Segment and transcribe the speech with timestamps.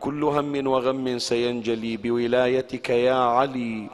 [0.00, 3.88] كل هم وغم سينجلي بولايتك يا علي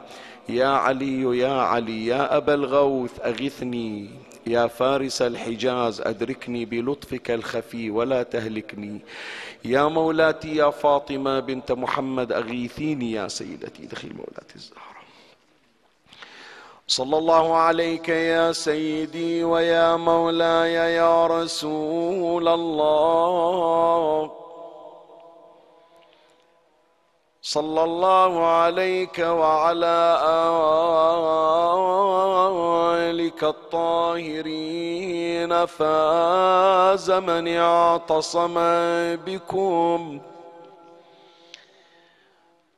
[0.49, 4.09] يا علي يا علي يا أبا الغوث أغثني
[4.47, 9.01] يا فارس الحجاز أدركني بلطفك الخفي ولا تهلكني.
[9.65, 14.95] يا مولاتي يا فاطمة بنت محمد أغيثيني يا سيدتي دخل مولاتي الزهراء
[16.87, 24.31] صلى الله عليك يا سيدي ويا مولاي يا رسول الله.
[27.45, 30.19] صلى الله عليك وعلى
[32.97, 35.05] آلك الطاهرين.
[35.65, 38.53] فاز من اعتصم
[39.15, 40.19] بكم.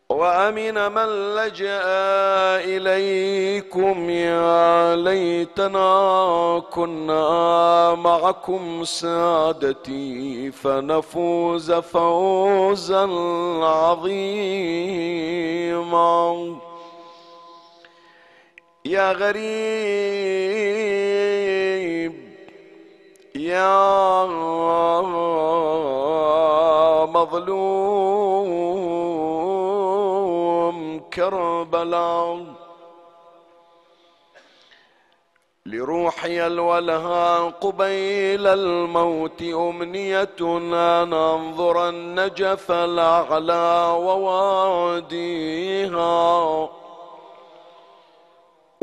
[0.09, 1.83] وأمن من لجأ
[2.63, 13.05] إليكم يا ليتنا كنا معكم سادتي فنفوز فوزا
[13.63, 14.67] عظيما.
[18.85, 19.47] يا غريب
[23.35, 24.25] يا
[27.05, 28.66] مظلوم
[31.17, 32.45] كربلاء
[35.65, 45.49] لروحي الولها قبيل الموت أمنية أن أنظر النجف الأعلى وواديها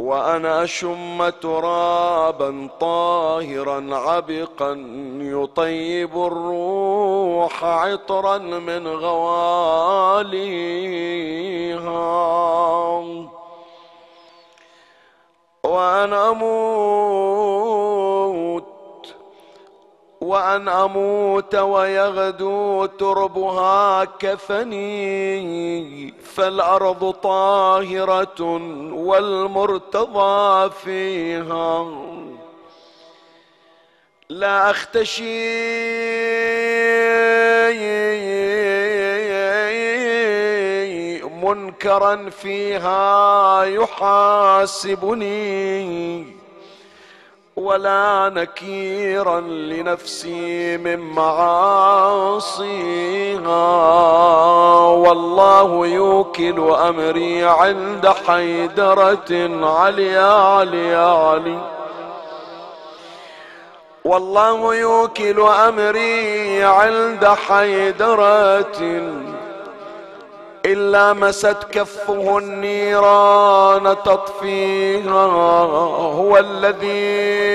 [0.05, 4.85] وأنا أشم ترابا طاهرا عبقا
[5.19, 10.45] يطيب الروح عطرا من غواليها.
[15.65, 17.94] وأن أموت
[20.25, 25.45] وأن أموت ويغدو تربها كفني
[26.35, 28.43] فالأرض طاهرة
[28.93, 31.87] والمرتضى فيها.
[34.29, 35.65] لا أختشي
[41.43, 45.15] منكرا فيها يحاسبني.
[47.57, 52.59] ولا نكيرا لنفسي من معاصيها.
[54.91, 59.51] والله يوكل أمري عند حيدرة.
[59.67, 61.59] علي علي علي.
[64.05, 69.34] والله يوكل أمري عند حيدرة.
[70.67, 75.27] إلا مست كفه النيران تطفيها
[76.15, 77.55] هو الذي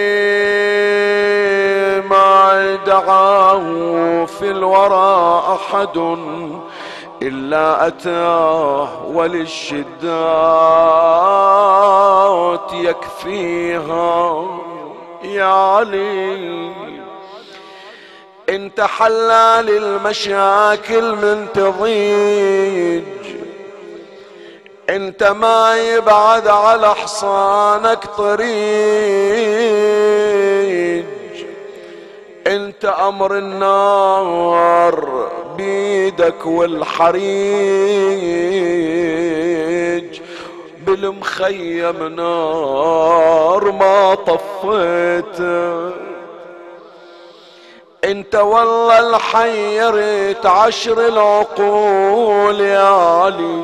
[2.10, 6.18] ما دعاه في الورى أحد
[7.22, 10.00] إلا أتاه وللشدات
[12.74, 14.46] يكفيها.
[15.24, 16.89] يا علي
[18.50, 23.04] انت حلال المشاكل من تضيج.
[24.90, 28.50] انت ما يبعد على حصانك طريج.
[32.48, 37.20] انت أمر النار بيدك والحريج.
[40.86, 46.09] بالمخيم نار ما طفيته
[48.10, 53.64] انت والله الحيرت عشر العقول يا علي.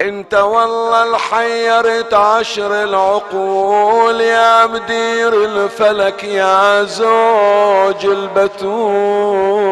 [0.00, 9.70] انت والله الحيرت عشر العقول يا مدير الفلك يا زوج البتول.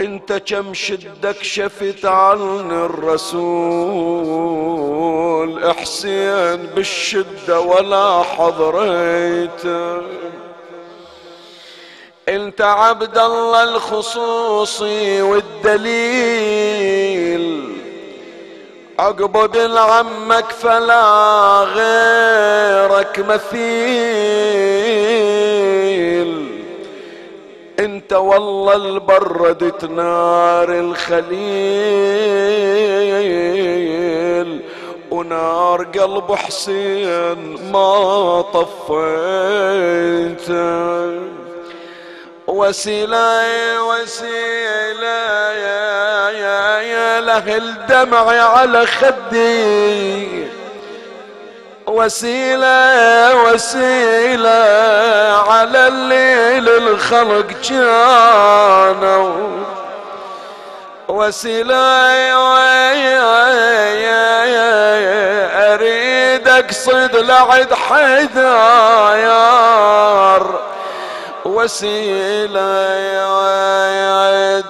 [0.00, 4.04] إنت كم شدك شفت عن الرسول
[5.64, 10.02] احسين بالشدة ولا حضريته
[12.28, 16.14] انت عبد الله الخصوصي والدليل.
[18.98, 21.02] عقب بن عمك فلا
[21.60, 23.74] غيرك مثيل.
[27.78, 31.34] انت والله البردت نار الخليل.
[35.10, 40.48] ونار قلب حسين ما طفيت.
[42.46, 43.42] وسيلة
[43.82, 50.48] وسيلة يا يا يا له الدمع على خدي.
[51.86, 54.50] وسيلة وسيلة
[55.48, 59.34] على الليل الخلق كانوا
[61.08, 61.74] وسيلة
[65.74, 68.34] أريد أقصد لعد حذاير
[71.54, 72.84] وسيلة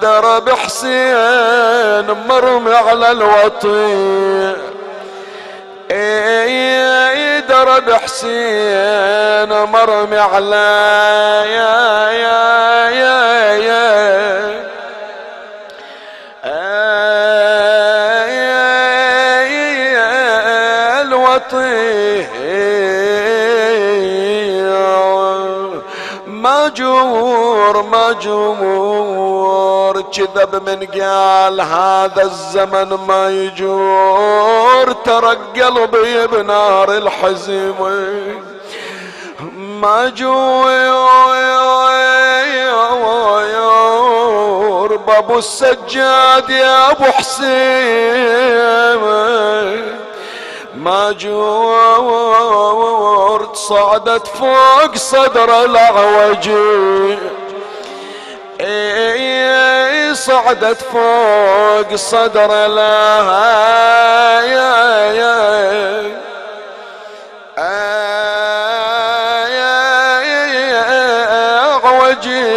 [0.02, 4.54] درب حسين مرمي على الوطي
[7.48, 10.66] درب حسين مرمي على
[11.46, 14.73] يا يا يا يا
[26.74, 29.24] مجور مجور
[30.00, 34.92] كذب من قال هذا الزمن ما يجور.
[34.92, 37.74] ترى قلبي بنار الحزم
[39.82, 40.16] مجور
[44.96, 47.54] بابو السجاد يا أبو حسين.
[50.76, 52.46] ما جورت
[53.56, 57.18] صعدت فوق صدر الاعوجي
[58.60, 63.74] اي صعدت فوق صدر الاعوجي
[72.14, 72.53] إنا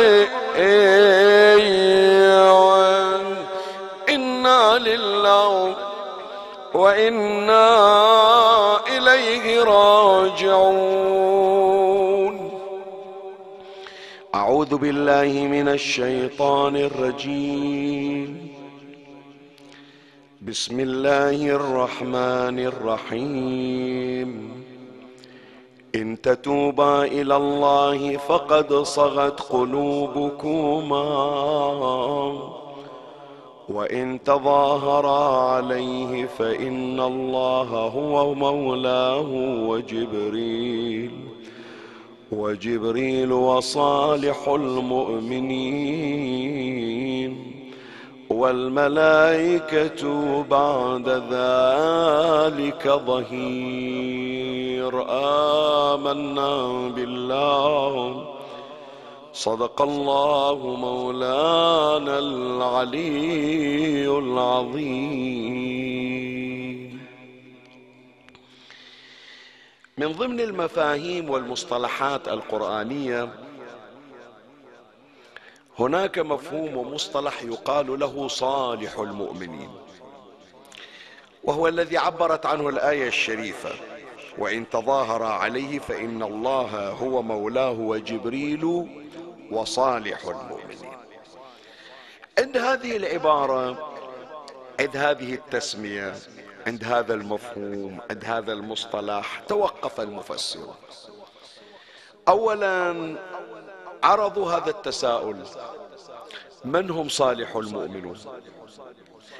[7.07, 10.67] وإنا إليه راجعون.
[14.35, 18.47] أعوذ بالله من الشيطان الرجيم.
[20.41, 24.63] بسم الله الرحمن الرحيم.
[25.95, 31.03] إن تتوبا إلى الله فقد صغت قلوبكما.
[33.69, 39.31] وإن تظاهرا عليه فإن الله هو مولاه
[39.67, 41.11] وجبريل
[42.31, 45.97] وجبريل وصالح المؤمنين
[48.29, 50.03] والملائكة
[50.43, 54.37] بعد ذلك ظهير.
[55.09, 58.36] آمنا بالله.
[59.37, 65.77] صدق الله مولانا العلي العظيم.
[69.97, 73.29] من ضمن المفاهيم والمصطلحات القرآنية
[75.79, 79.69] هناك مفهوم ومصطلح يقال له صالح المؤمنين
[81.43, 83.69] وهو الذي عبرت عنه الآية الشريفة
[84.37, 88.87] وإن تظاهر عليه فإن الله هو مولاه وجبريل
[89.51, 90.97] وصالح المؤمنين.
[92.39, 93.93] عند هذه العبارة
[94.79, 96.15] عند هذه التسمية
[96.67, 100.75] عند هذا المفهوم عند هذا المصطلح توقف المفسرون.
[102.27, 103.15] اولا
[104.03, 105.43] عرضوا هذا التساؤل.
[106.65, 108.17] من هم صالح المؤمنون؟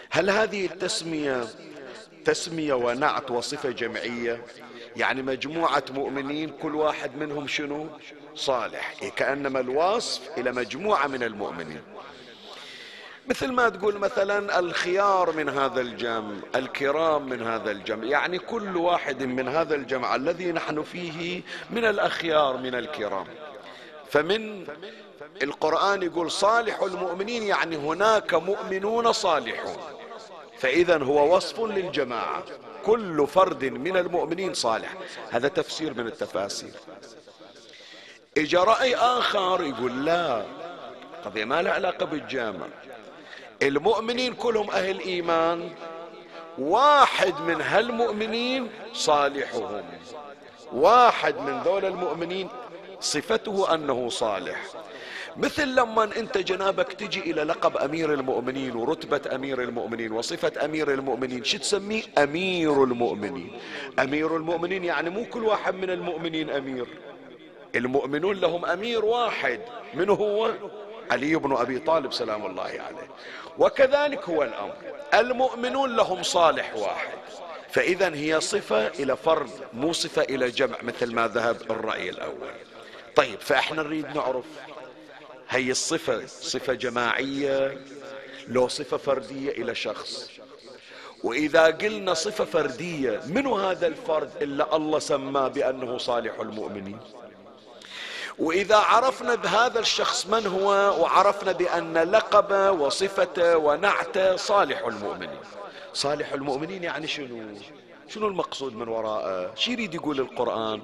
[0.09, 1.43] هل هذه التسمية
[2.25, 4.45] تسمية ونعت وصفة جمعية؟
[4.95, 7.87] يعني مجموعة مؤمنين كل واحد منهم شنو؟
[8.38, 11.82] صالح كأنما الوصف إلى مجموعة من المؤمنين.
[13.27, 19.24] مثل ما تقول مثلا الخيار من هذا الجمع الكرام من هذا الجمع يعني كل واحد
[19.24, 23.25] من هذا الجمع الذي نحن فيه من الأخيار من الكرام.
[24.10, 24.67] فمن
[25.44, 29.77] القرآن يقول صالح المؤمنين يعني هناك مؤمنون صالحون.
[30.58, 32.44] فإذا هو وصف للجماعة
[32.86, 34.94] كل فرد من المؤمنين صالح.
[35.29, 36.74] هذا تفسير من التفاسير.
[38.38, 40.46] إجا رأي آخر يقول لا.
[41.25, 42.67] قضية ما لها علاقة بالجامع.
[43.62, 45.70] المؤمنين كلهم أهل إيمان.
[46.58, 49.84] واحد من هالمؤمنين صالحهم.
[50.74, 52.50] واحد من ذول المؤمنين
[53.00, 54.63] صفته أنه صالح.
[55.38, 61.44] مثل لما أنت جنابك تجي إلى لقب أمير المؤمنين ورتبة أمير المؤمنين وصفة أمير المؤمنين
[61.44, 63.51] شو تسميه؟ أمير المؤمنين.
[64.00, 66.88] أمير المؤمنين يعني مو كل واحد من المؤمنين أمير.
[67.75, 69.59] المؤمنون لهم أمير واحد
[69.93, 70.51] من هو
[71.12, 73.07] علي بن أبي طالب سلام الله عليه.
[73.57, 74.74] وكذلك هو الأمر
[75.13, 77.17] المؤمنون لهم صالح واحد.
[77.69, 82.51] فاذا هي صفة إلى فرد مو صفة إلى جمع مثل ما ذهب الرأي الأول.
[83.15, 84.45] طيب فإحنا نريد نعرف
[85.50, 87.77] هي الصفة صفة جماعية
[88.47, 90.29] لو صفة فردية إلى شخص.
[91.24, 97.00] وإذا قلنا صفة فردية من هذا الفرد إلا الله سماه بأنه صالح المؤمنين؟
[98.39, 100.70] وإذا عرفنا بهذا الشخص من هو
[101.01, 105.39] وعرفنا بأن لقبه وصفته ونعته صالح المؤمنين.
[105.94, 107.58] صالح المؤمنين يعني شنو؟
[108.08, 110.82] شنو المقصود من وراءه شو يريد يقول القرآن؟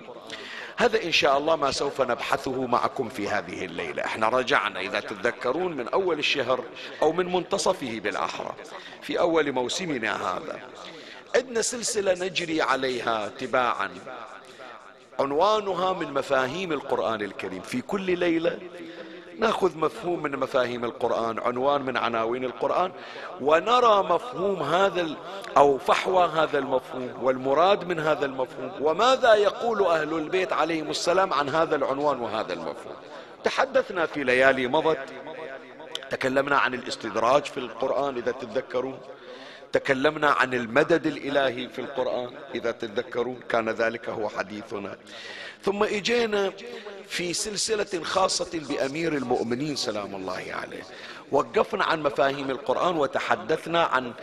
[0.78, 4.06] هذا إن شاء الله ما سوف نبحثه معكم في هذه الليلة.
[4.06, 6.64] إحنا رجعنا إذا تتذكرون من أول الشهر
[7.02, 8.56] أو من منتصفه بالأحرى
[9.02, 10.60] في أول موسمنا هذا.
[11.36, 13.90] عندنا سلسلة نجري عليها تباعا.
[15.20, 17.62] عنوانها من مفاهيم القرآن الكريم.
[17.62, 18.60] في كل ليلة
[19.39, 22.91] نأخذ مفهوم من مفاهيم القرآن عنوان من عناوين القرآن
[23.41, 25.08] ونرى مفهوم هذا
[25.58, 31.50] أو فحوى هذا المفهوم والمراد من هذا المفهوم وماذا يقول أهل البيت عليهم السلام عن
[31.50, 32.96] هذا العنوان وهذا المفهوم.
[33.43, 35.00] تحدثنا في ليالي مضت
[36.10, 38.98] تكلمنا عن الاستدراج في القرآن إذا تتذكرون.
[39.74, 42.30] تكلمنا عن المدد الإلهي في القرآن.
[42.56, 44.98] إذا تتذكرون كان ذلك هو حديثنا.
[45.63, 46.51] ثم إجينا
[47.08, 50.84] في سلسلة خاصة بأمير المؤمنين سلام الله عليه.
[51.32, 54.13] وقفنا عن مفاهيم القرآن وتحدثنا عن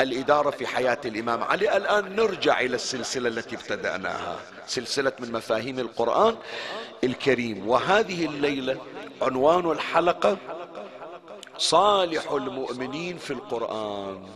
[0.00, 1.76] الإدارة في حياة الإمام علي.
[1.76, 4.36] الآن نرجع إلى السلسلة التي ابتدأناها
[4.66, 6.36] سلسلة من مفاهيم القرآن
[7.04, 7.68] الكريم.
[7.68, 8.76] وهذه الليلة
[9.22, 10.36] عنوان الحلقة
[11.58, 14.26] صالح المؤمنين في القرآن.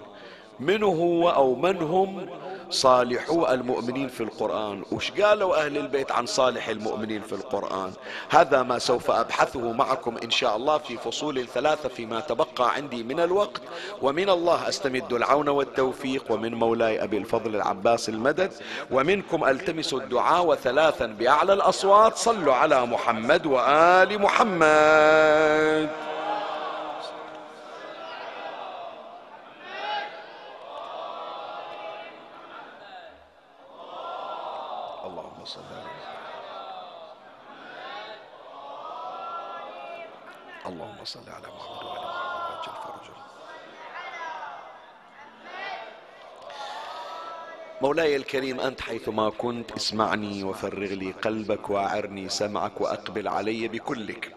[0.61, 2.27] من هو أو من هم
[2.71, 4.83] صالحو المؤمنين في القرآن.
[4.93, 7.93] وش قالوا أهل البيت عن صالح المؤمنين في القرآن؟
[8.31, 13.21] هذا ما سوف أبحثه معكم إن شاء الله في فصول ثلاثة فيما تبقى عندي من
[13.21, 13.63] الوقت.
[14.03, 18.53] ومن الله أستمد العون والتوفيق ومن مولاي أبي الفضل العباس المدد.
[18.91, 22.17] ومنكم ألتمس الدعاء وثلاثا بأعلى الأصوات.
[22.17, 26.12] صلوا على محمد وآل محمد.
[41.12, 42.64] صل على محمد وعلى محمد.
[42.85, 43.14] فرجه.
[47.83, 54.35] مولاي الكريم أنت حيثما كنت اسمعني وفرغ لي قلبك وأعرني سمعك وأقبل علي بكلك.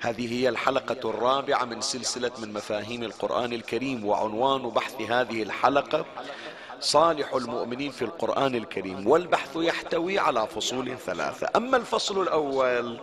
[0.00, 6.06] هذه هي الحلقة الرابعة من سلسلة من مفاهيم القرآن الكريم وعنوان بحث هذه الحلقة
[6.80, 9.06] صالح المؤمنين في القرآن الكريم.
[9.08, 11.48] والبحث يحتوي على فصول ثلاثة.
[11.56, 13.00] أما الفصل الأول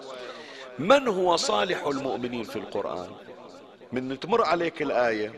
[0.79, 3.09] من هو صالح المؤمنين في القرآن؟
[3.91, 5.33] من تمر عليك الآية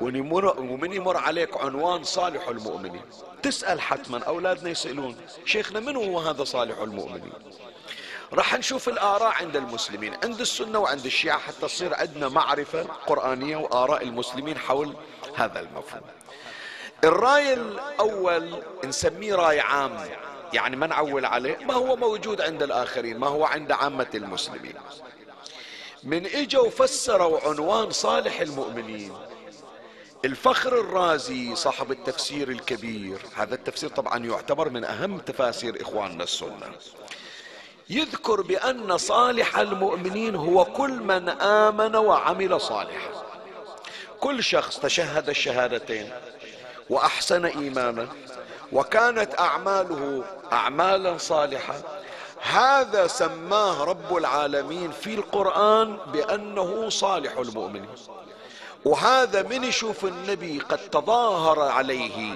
[0.00, 3.02] ومن يمر عليك عنوان صالح المؤمنين.
[3.42, 7.32] تسأل حتما أولادنا يسألون شيخنا من هو هذا صالح المؤمنين؟
[8.32, 14.02] راح نشوف الآراء عند المسلمين عند السنة وعند الشيعة حتى تصير عندنا معرفة قرآنية وآراء
[14.02, 14.94] المسلمين حول
[15.36, 16.02] هذا المفهوم.
[17.04, 19.96] الرأي الأول نسميه رأي عام.
[20.52, 24.74] يعني ما نعول عليه؟ ما هو موجود عند الآخرين ما هو عند عامة المسلمين.
[26.04, 29.12] من إجوا وفسروا عنوان صالح المؤمنين.
[30.24, 36.72] الفخر الرازي صاحب التفسير الكبير هذا التفسير طبعا يعتبر من أهم تفاسير إخواننا السنة.
[37.90, 43.22] يذكر بأن صالح المؤمنين هو كل من آمن وعمل صالحا.
[44.20, 46.10] كل شخص تشهد الشهادتين
[46.90, 48.08] وأحسن ايمانه
[48.72, 51.74] وكانت أعماله اعمالا صالحة.
[52.42, 57.88] هذا سماه رب العالمين في القرآن بأنه صالح المؤمنين.
[58.84, 62.34] وهذا من يشوف النبي قد تظاهر عليه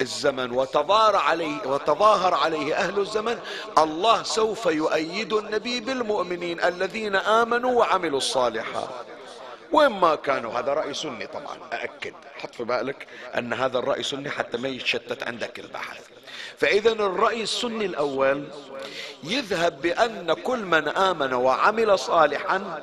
[0.00, 3.38] الزمن وتظاهر عليه وتظاهر عليه أهل الزمن.
[3.78, 9.07] الله سوف يؤيد النبي بالمؤمنين الذين آمنوا وعملوا الصالحات.
[9.72, 10.58] وين ما كانوا.
[10.58, 12.14] هذا رأي سني طبعا أأكد.
[12.38, 13.06] حط في بالك
[13.38, 16.08] أن هذا الرأي سني حتى ما يتشتت عندك البحث.
[16.58, 18.44] فإذا الرأي السني الأول
[19.24, 22.82] يذهب بأن كل من آمن وعمل صالحا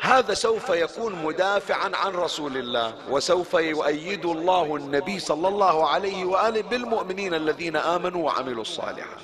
[0.00, 6.60] هذا سوف يكون مدافعا عن رسول الله وسوف يؤيد الله النبي صلى الله عليه وآله
[6.60, 9.22] بالمؤمنين الذين آمنوا وعملوا الصالحات.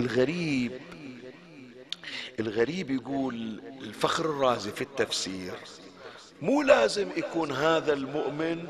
[0.00, 0.80] الغريب
[2.40, 5.52] الغريب يقول الفخر الرازي في التفسير
[6.42, 8.66] مو لازم يكون هذا المؤمن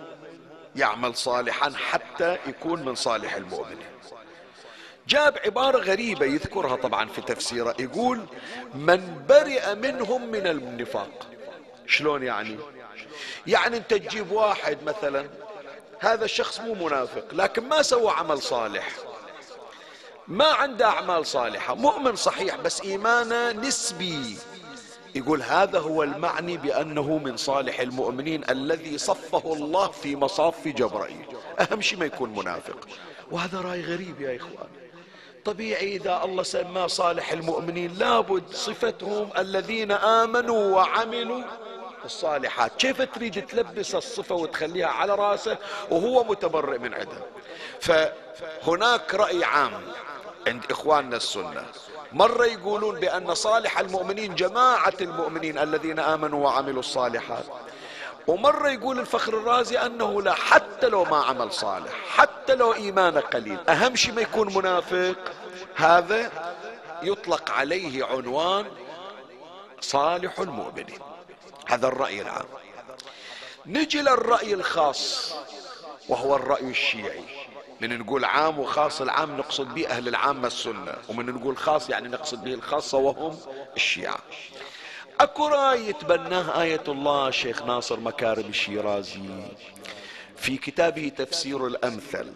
[0.77, 3.93] يعمل صالحا حتى يكون من صالح المؤمنين
[5.09, 7.75] جاب عبارة غريبة يذكرها طبعا في تفسيره.
[7.79, 8.21] يقول
[8.75, 11.29] من برئ منهم من النفاق.
[11.87, 12.59] شلون يعني؟
[13.47, 15.27] يعني أنت تجيب واحد مثلا
[15.99, 18.89] هذا الشخص مو منافق لكن ما سوى عمل صالح.
[20.29, 21.75] ما عنده أعمال صالحة.
[21.75, 24.37] مؤمن صحيح بس إيمانه نسبي.
[25.15, 31.27] يقول هذا هو المعني بأنه من صالح المؤمنين الذي صفه الله في مصاف جبرائيل.
[31.61, 32.89] أهم شيء ما يكون منافق.
[33.31, 34.69] وهذا رأي غريب يا إخوان.
[35.45, 41.43] طبيعي إذا الله سماه صالح المؤمنين لابد صفتهم الذين آمنوا وعملوا
[42.05, 42.77] الصالحات.
[42.77, 45.59] كيف تريد تلبس الصفة وتخليها على رأسه
[45.91, 47.23] وهو متبرئ من عندها
[47.81, 49.73] فهناك رأي عام
[50.47, 51.65] عند إخواننا السنة.
[52.13, 57.45] مرة يقولون بأن صالح المؤمنين جماعة المؤمنين الذين آمنوا وعملوا الصالحات.
[58.27, 63.59] ومرة يقول الفخر الرازي أنه لا حتى لو ما عمل صالح حتى لو إيمانه قليل.
[63.69, 65.17] أهم شيء ما يكون منافق
[65.75, 66.31] هذا
[67.03, 68.67] يطلق عليه عنوان
[69.81, 70.99] صالح المؤمنين.
[71.67, 72.47] هذا الرأي العام.
[73.67, 75.35] نجي للرأي الخاص
[76.09, 77.42] وهو الرأي الشيعي.
[77.83, 82.45] من نقول عام وخاص العام نقصد به أهل العامة السنة ومن نقول خاص يعني نقصد
[82.45, 83.39] به الخاصة وهم
[83.77, 84.19] الشيعة.
[85.21, 89.21] أكو رأي يتبناه آية الله شيخ ناصر مكارم الشيرازي
[90.37, 92.33] في كتابه تفسير الأمثل.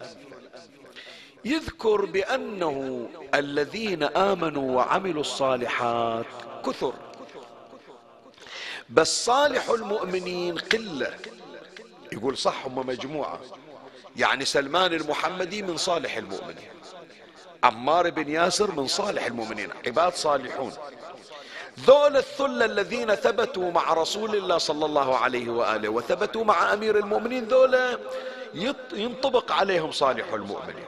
[1.45, 6.25] يذكر بأنه الذين آمنوا وعملوا الصالحات
[6.65, 6.93] كثر.
[8.89, 11.17] بس صالح المؤمنين قلة.
[12.11, 13.39] يقول صح هم مجموعة.
[14.17, 16.69] يعني سلمان المحمدي من صالح المؤمنين.
[17.63, 19.69] عمار بن ياسر من صالح المؤمنين.
[19.87, 20.73] عباد صالحون.
[21.79, 27.45] ذول الثلة الذين ثبتوا مع رسول الله صلى الله عليه وآله وثبتوا مع أمير المؤمنين
[27.45, 27.99] ذولا
[28.93, 30.85] ينطبق عليهم صالح المؤمنين.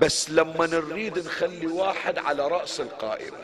[0.00, 3.38] بس لما نريد نخلي واحد على رأس القائمة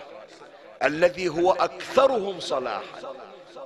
[0.82, 3.14] الذي هو أكثرهم صلاحا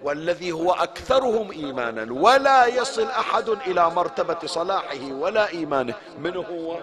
[0.02, 5.94] والذي هو أكثرهم إيمانا ولا يصل أحد إلى مرتبة صلاحه ولا إيمانه.
[6.18, 6.78] من هو؟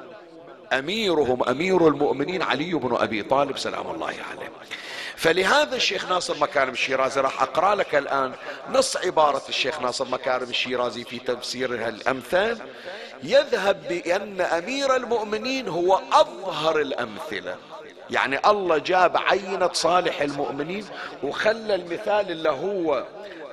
[0.73, 4.51] أميرهم أمير المؤمنين علي بن أبي طالب سلام الله عليه.
[5.15, 8.33] فلهذا الشيخ ناصر مكارم الشيرازي راح أقرأ لك الآن
[8.69, 12.57] نص عبارة الشيخ ناصر مكارم الشيرازي في تفسير الامثال
[13.23, 17.55] يذهب بأن أمير المؤمنين هو أظهر الأمثلة.
[18.09, 20.85] يعني الله جاب عينة صالح المؤمنين
[21.23, 23.05] وخلى المثال اللي هو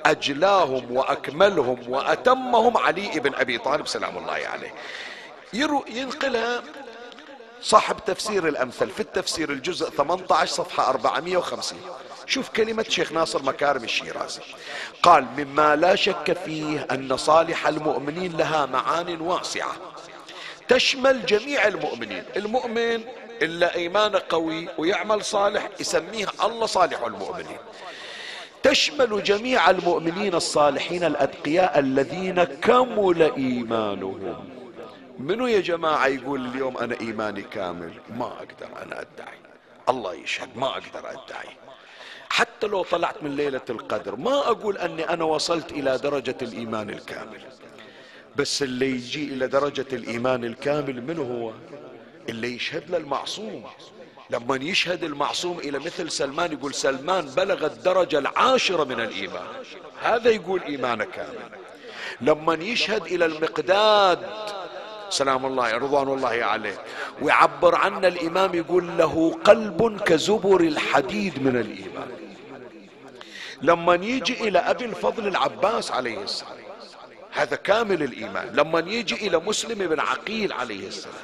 [0.05, 4.73] أجلاهم وأكملهم وأتمهم علي بن أبي طالب سلام الله عليه.
[5.87, 6.63] ينقلها
[7.61, 11.79] صاحب تفسير الأمثل في التفسير الجزء 18 صفحة 450
[12.31, 14.41] شوف كلمة شيخ ناصر مكارم الشيرازي.
[15.03, 19.73] قال مما لا شك فيه أن صالح المؤمنين لها معان واسعة.
[20.67, 22.23] تشمل جميع المؤمنين.
[22.35, 23.03] المؤمن
[23.41, 27.57] إلا إيمانه قوي ويعمل صالح يسميه الله صالح المؤمنين.
[28.63, 34.49] تشمل جميع المؤمنين الصالحين الأتقياء الذين كمل إيمانهم.
[35.19, 39.37] منو يا جماعة يقول اليوم أنا إيماني كامل؟ ما أقدر أنا أدعي.
[39.89, 41.60] الله يشهد ما أقدر أدعي.
[42.31, 44.15] حتى لو طلعت من ليلة القدر.
[44.15, 47.41] ما أقول أني أنا وصلت إلى درجة الإيمان الكامل.
[48.35, 51.51] بس اللي يجي إلى درجة الإيمان الكامل من هو؟
[52.29, 53.63] اللي يشهد له المعصوم.
[54.29, 59.47] لما يشهد المعصوم إلى مثل سلمان يقول سلمان بلغ الدرجة العاشرة من الإيمان.
[60.01, 61.49] هذا يقول إيمانه كامل.
[62.21, 64.19] لما يشهد إلى المقداد
[65.09, 66.77] سلام الله رضوان الله عليه
[67.21, 72.20] ويعبر عنا الإمام يقول له قلب كزبر الحديد من الإيمان.
[73.61, 76.57] لما يجي إلى أبي الفضل العباس عليه السلام.
[77.31, 78.49] هذا كامل الإيمان.
[78.53, 81.15] لما يجي إلى مسلم بن عقيل عليه السلام.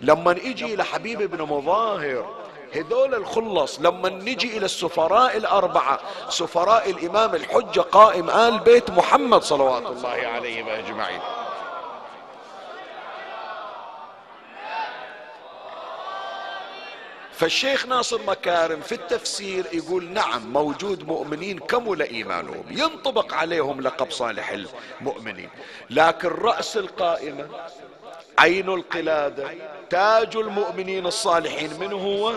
[0.00, 2.34] لما نجي إلى حبيب بن مظاهر.
[2.74, 6.00] هذول الخلص لما نجي إلى السفراء الأربعة.
[6.28, 11.20] سفراء الإمام الحجة قائم آل بيت محمد صلوات الله عليهم أجمعين.
[17.40, 24.56] فالشيخ ناصر مكارم في التفسير يقول نعم موجود مؤمنين كمل ايمانهم ينطبق عليهم لقب صالح
[25.00, 25.48] المؤمنين.
[25.90, 27.48] لكن رأس القائمة
[28.38, 29.50] عين القلادة
[29.90, 32.32] تاج المؤمنين الصالحين من هو؟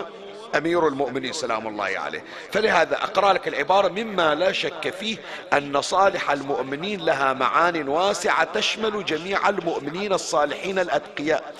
[0.56, 2.24] أمير المؤمنين سلام الله عليه.
[2.52, 5.16] فلهذا أقرأ لك العبارة مما لا شك فيه
[5.52, 11.54] أن صالح المؤمنين لها معان واسعة تشمل جميع المؤمنين الصالحين الأتقياء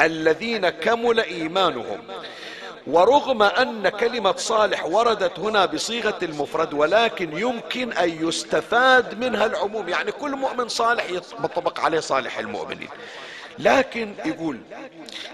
[0.00, 2.00] الذين كمل إيمانهم.
[2.86, 9.88] ورغم أن كلمة صالح وردت هنا بصيغة المفرد ولكن يمكن أن يستفاد منها العموم.
[9.88, 12.88] يعني كل مؤمن صالح يطبق عليه صالح المؤمنين.
[13.58, 14.60] لكن يقول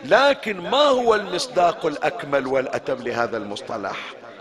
[0.05, 3.97] لكن ما هو المصداق الأكمل والأتم لهذا المصطلح؟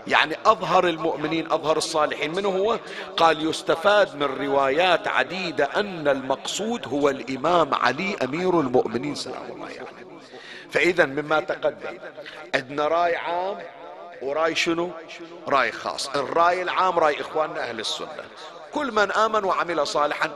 [0.06, 2.78] يعني أظهر المؤمنين أظهر الصالحين منه هو
[3.16, 9.74] قال يستفاد من روايات عديدة أن المقصود هو الإمام علي أمير المؤمنين سلام الله عليه.
[9.74, 9.88] يعني.
[10.76, 11.98] فإذا مما تقدم
[12.54, 13.58] عندنا رأي عام
[14.22, 14.90] ورأي شنو؟
[15.48, 16.08] رأي خاص.
[16.08, 18.24] الرأي العام رأي إخواننا أهل السنة.
[18.72, 20.30] كل من آمن وعمل صالحا.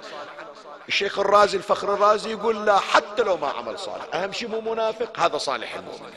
[0.88, 4.14] الشيخ الرازي الفخر الرازي يقول لا حتى لو ما عمل صالح.
[4.14, 6.12] أهم شيء مو منافق هذا صالح المؤمن.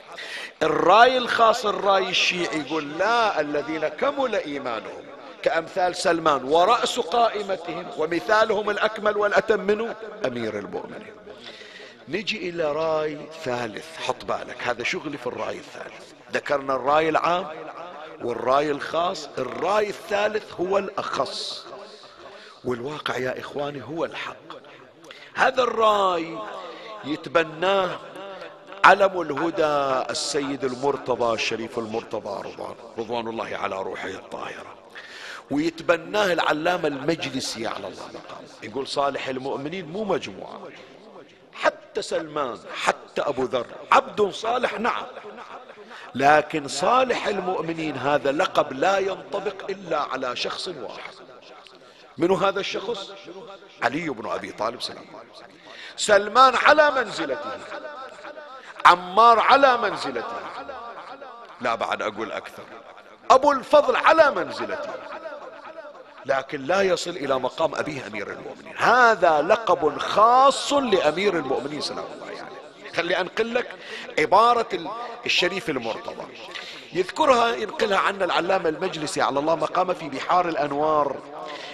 [0.63, 5.03] الرأي الخاص الرأي الشيعي يقول لا الذين كمل إيمانهم
[5.41, 11.22] كأمثال سلمان ورأس قائمتهم ومثالهم الأكمل والأتم منه أمير المؤمنين.
[12.09, 13.97] نجي إلى رأي ثالث.
[13.97, 16.13] حط بالك هذا شغلي في الرأي الثالث.
[16.33, 17.47] ذكرنا الرأي العام
[18.21, 19.29] والرأي الخاص.
[19.37, 21.65] الرأي الثالث هو الأخص.
[22.65, 24.35] والواقع يا إخواني هو الحق.
[25.33, 26.37] هذا الرأي
[27.05, 27.99] يتبناه
[28.85, 34.75] علم الهدى السيد المرتضى الشريف المرتضى رضوان, رضوان الله على روحه الطاهرة.
[35.51, 38.43] ويتبناه العلامة المجلسي على الله مقام.
[38.63, 40.59] يقول صالح المؤمنين مو مجموعة.
[41.93, 43.65] حتى سلمان حتى أبو ذر.
[43.91, 45.03] عبد صالح نعم.
[46.15, 51.13] لكن صالح المؤمنين هذا لقب لا ينطبق إلا على شخص واحد.
[52.17, 53.11] من هذا الشخص؟
[53.83, 55.05] علي بن أبي طالب سلام.
[55.95, 57.51] سلمان على منزلته.
[58.85, 60.39] عمار على منزلته.
[61.61, 62.63] لا بعد أقول أكثر.
[63.31, 64.93] أبو الفضل على منزلته.
[66.25, 68.73] لكن لا يصل إلى مقام أبيه أمير المؤمنين.
[68.77, 72.49] هذا لقب خاص لأمير المؤمنين سلام الله عليه يعني.
[72.95, 73.67] خلي أنقل لك
[74.19, 74.67] عبارة
[75.25, 76.23] الشريف المرتضى.
[76.93, 81.17] يذكرها ينقلها عنا العلامة المجلسي على الله مقام في بحار الأنوار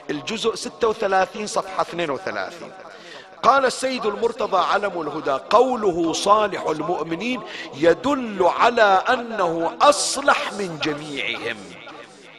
[0.10, 2.72] الجزء 36 صفحة 32
[3.44, 7.42] قال السيد المرتضى علم الهدى قوله صالح المؤمنين
[7.76, 11.58] يدل على أنه أصلح من جميعهم.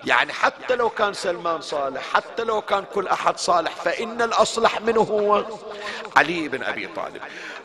[0.05, 5.01] يعني حتى لو كان سلمان صالح حتى لو كان كل أحد صالح فإن الأصلح منه
[5.01, 5.45] هو؟
[6.17, 7.23] علي بن أبي طالب.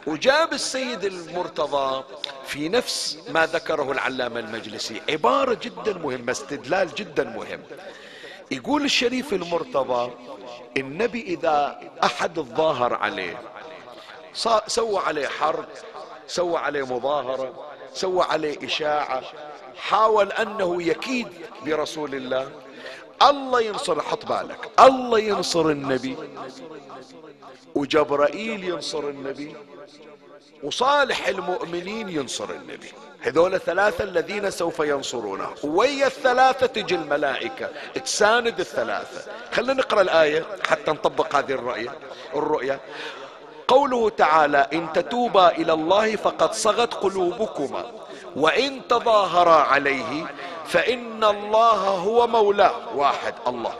[0.07, 2.03] وجاب السيد المرتضى
[2.45, 5.01] في نفس ما ذكره العلامة المجلسي.
[5.09, 7.61] عبارة جدا مهمة استدلال جدا مهم.
[8.51, 10.11] يقول الشريف المرتضى
[10.77, 13.41] النبي إذا أحد الظاهر عليه
[14.67, 15.65] سوى عليه حرب
[16.27, 19.23] سوى عليه مظاهرة سوى عليه إشاعة
[19.77, 21.27] حاول أنه يكيد
[21.65, 22.51] برسول الله.
[23.21, 24.69] الله ينصر حط بالك.
[24.79, 26.17] الله ينصر النبي.
[27.75, 29.55] وجبرائيل ينصر النبي.
[30.63, 32.91] وصالح المؤمنين ينصر النبي.
[33.21, 35.49] هذول الثلاثة الذين سوف ينصرونه.
[35.63, 37.69] ويا الثلاثة تجي الملائكة.
[37.95, 39.31] تساند الثلاثة.
[39.51, 41.93] خلينا نقرأ الآية حتى نطبق هذه الرؤية.
[42.35, 42.79] الرؤية.
[43.67, 48.04] قوله تعالى إن تتوبا إلى الله فقد صغت قلوبكما.
[48.35, 50.25] وإن تظاهرا عليه
[50.65, 53.75] فإن الله هو مولاه واحد الله.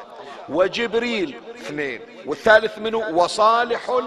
[0.50, 4.00] وجبريل اثنين والثالث منه وصالح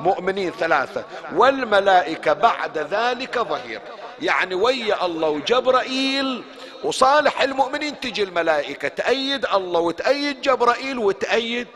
[0.00, 3.80] المؤمنين ثلاثة والملائكة بعد ذلك ظهير.
[4.22, 6.44] يعني ويا الله وجبرائيل
[6.84, 11.68] وصالح المؤمنين تجي الملائكة تأيد الله وتأيد جبرائيل وتأيد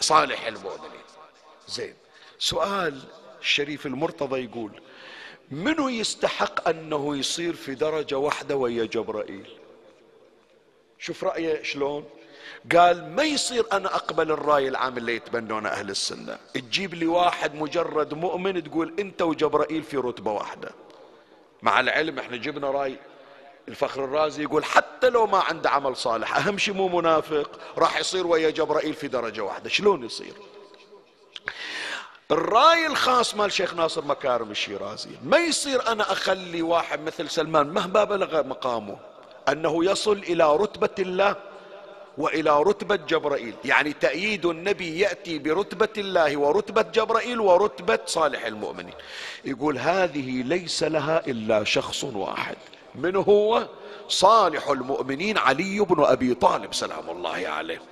[0.00, 1.00] صالح المؤمنين.
[1.68, 1.94] زين
[2.38, 2.98] سؤال
[3.40, 4.80] الشريف المرتضى يقول
[5.50, 9.48] منو يستحق أنه يصير في درجة واحدة ويا جبرائيل؟
[10.98, 12.04] شوف رأيه شلون؟
[12.76, 16.38] قال ما يصير أنا أقبل الرأي العام اللي يتبنونه أهل السنة.
[16.54, 20.70] تجيب لي واحد مجرد مؤمن تقول أنت وجبرائيل في رتبة واحدة.
[21.62, 22.96] مع العلم إحنا جبنا رأي
[23.68, 28.26] الفخر الرازي يقول حتى لو ما عنده عمل صالح أهم شيء مو منافق راح يصير
[28.26, 29.68] ويا جبرائيل في درجة واحدة.
[29.68, 30.34] شلون يصير؟
[32.32, 38.04] الراي الخاص مال شيخ ناصر مكارم الشيرازي ما يصير أنا أخلي واحد مثل سلمان مهما
[38.04, 38.96] بلغ مقامه
[39.48, 41.36] أنه يصل إلى رتبة الله
[42.18, 48.94] وإلى رتبة جبرائيل يعني تأييد النبي يأتي برتبة الله ورتبة جبرائيل ورتبة صالح المؤمنين.
[49.44, 52.56] يقول هذه ليس لها إلا شخص واحد
[52.94, 53.66] من هو؟
[54.08, 57.82] صالح المؤمنين علي بن أبي طالب سلام الله عليه.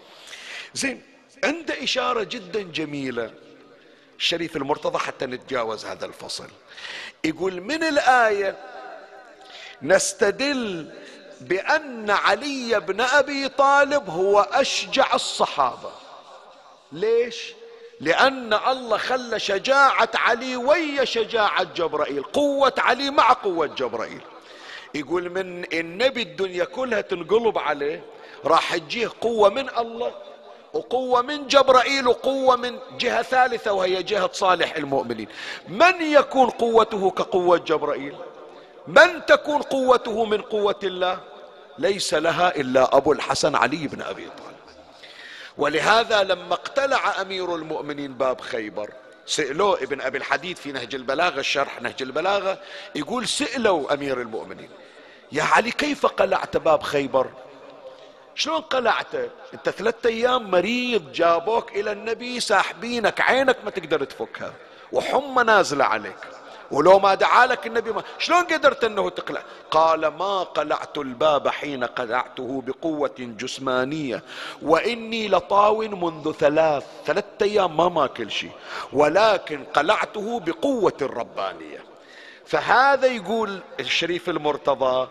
[0.74, 1.02] زين
[1.44, 3.30] عنده إشارة جدا جميلة
[4.18, 6.48] الشريف المرتضى حتى نتجاوز هذا الفصل.
[7.24, 8.56] يقول من الآية؟
[9.82, 10.92] نستدل
[11.40, 15.90] بأن علي بن أبي طالب هو أشجع الصحابة.
[16.92, 17.54] ليش؟
[18.00, 22.22] لأن الله خلى شجاعة علي ويا شجاعة جبرائيل.
[22.22, 24.20] قوة علي مع قوة جبرائيل.
[24.94, 28.04] يقول من النبي الدنيا كلها تنقلب عليه
[28.44, 30.27] راح تجيه قوة من الله.
[30.78, 35.28] وقوة من جبرائيل وقوة من جهة ثالثة وهي جهة صالح المؤمنين.
[35.68, 38.14] من يكون قوته كقوة جبرائيل؟
[38.86, 41.18] من تكون قوته من قوة الله؟
[41.78, 44.58] ليس لها إلا أبو الحسن علي بن أبي طالب.
[45.58, 48.90] ولهذا لما اقتلع أمير المؤمنين باب خيبر
[49.26, 52.58] سئلوا ابن أبي الحديد في نهج البلاغة الشرح نهج البلاغة
[52.94, 54.68] يقول سئلوا أمير المؤمنين
[55.32, 57.26] يا علي كيف قلعت باب خيبر؟
[58.38, 64.52] شلون قلعته؟ انت ثلاثة أيام مريض جابوك إلى النبي ساحبينك عينك ما تقدر تفكها
[64.92, 66.22] وحمى نازلة عليك.
[66.70, 71.84] ولو ما دعا لك النبي ما شلون قدرت إنه تقلع؟ قال ما قلعت الباب حين
[71.84, 74.22] قلعته بقوة جسمانية
[74.62, 78.52] وإني لطاو منذ ثلاث ثلاثة أيام ما ماكل شيء
[78.92, 81.84] ولكن قلعته بقوة ربانية.
[82.46, 85.08] فهذا يقول الشريف المرتضى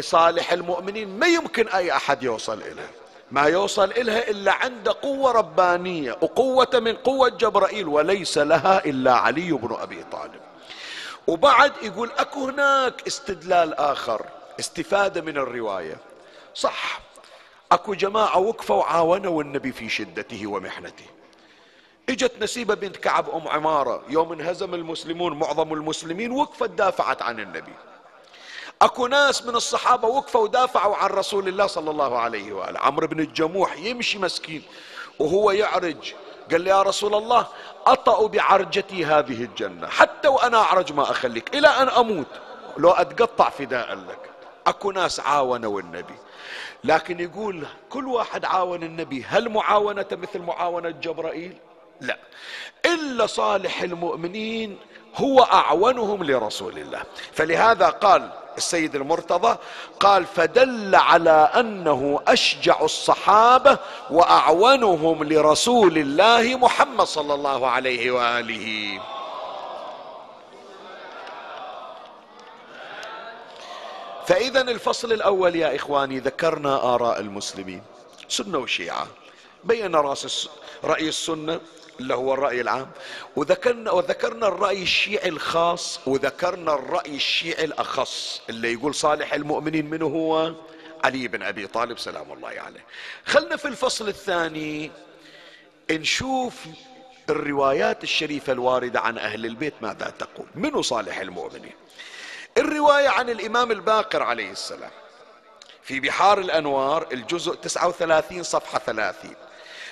[0.00, 2.90] صالح المؤمنين ما يمكن أي أحد يوصل إليه.
[3.30, 9.52] ما يوصل إلها إلا عند قوة ربانية وقوة من قوة جبرائيل وليس لها إلا علي
[9.52, 10.40] بن أبي طالب.
[11.26, 14.26] وبعد يقول أكو هناك استدلال آخر
[14.60, 15.96] استفادة من الرواية.
[16.54, 17.00] صح
[17.72, 21.06] أكو جماعة وقفوا وعاونوا النبي في شدته ومحنته.
[22.08, 27.72] إجت نسيبة بنت كعب أم عمارة يوم انهزم المسلمون معظم المسلمين وقفت دافعت عن النبي.
[28.82, 32.80] اكو ناس من الصحابة وقفوا ودافعوا عن رسول الله صلى الله عليه وآله.
[32.80, 34.62] عمرو بن الجموح يمشي مسكين
[35.18, 36.14] وهو يعرج.
[36.50, 37.46] قال لي يا رسول الله
[37.86, 42.26] أطأ بعرجتي هذه الجنة حتى وأنا أعرج ما أخليك إلى أن أموت.
[42.76, 44.30] لو أتقطع فداء لك.
[44.66, 46.14] أكو ناس عاونوا النبي.
[46.84, 49.24] لكن يقول كل واحد عاون النبي.
[49.28, 51.56] هل معاونة مثل معاونة جبرائيل؟
[52.00, 52.18] لا.
[52.86, 54.78] إلا صالح المؤمنين
[55.16, 57.02] هو أعونهم لرسول الله.
[57.32, 59.58] فلهذا قال السيد المرتضى
[60.00, 63.78] قال فدل على أنه أشجع الصحابة
[64.10, 69.00] وأعونهم لرسول الله محمد صلى الله عليه وآله.
[74.26, 77.82] فإذا الفصل الأول يا إخواني ذكرنا آراء المسلمين
[78.28, 79.06] سنة وشيعة.
[79.64, 80.48] بين رأس
[80.84, 81.60] رأي السنة
[82.00, 82.90] اللي هو الرأي العام.
[83.36, 90.54] وذكرنا وذكرنا الرأي الشيعي الخاص وذكرنا الرأي الشيعي الأخص اللي يقول صالح المؤمنين منه هو
[91.04, 92.84] علي بن أبي طالب سلام الله عليه.
[93.26, 94.90] خلنا في الفصل الثاني
[95.90, 96.54] نشوف
[97.30, 100.46] الروايات الشريفة الواردة عن أهل البيت ماذا تقول.
[100.54, 101.72] منو صالح المؤمنين؟
[102.58, 104.90] الرواية عن الإمام الباقر عليه السلام
[105.82, 109.34] في بحار الأنوار الجزء 39 صفحة 30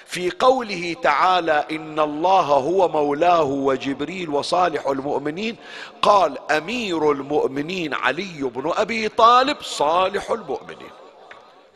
[0.08, 5.56] في قوله تعالى إن الله هو مولاه وجبريل وصالح المؤمنين
[6.02, 10.90] قال أمير المؤمنين علي بن أبي طالب صالح المؤمنين.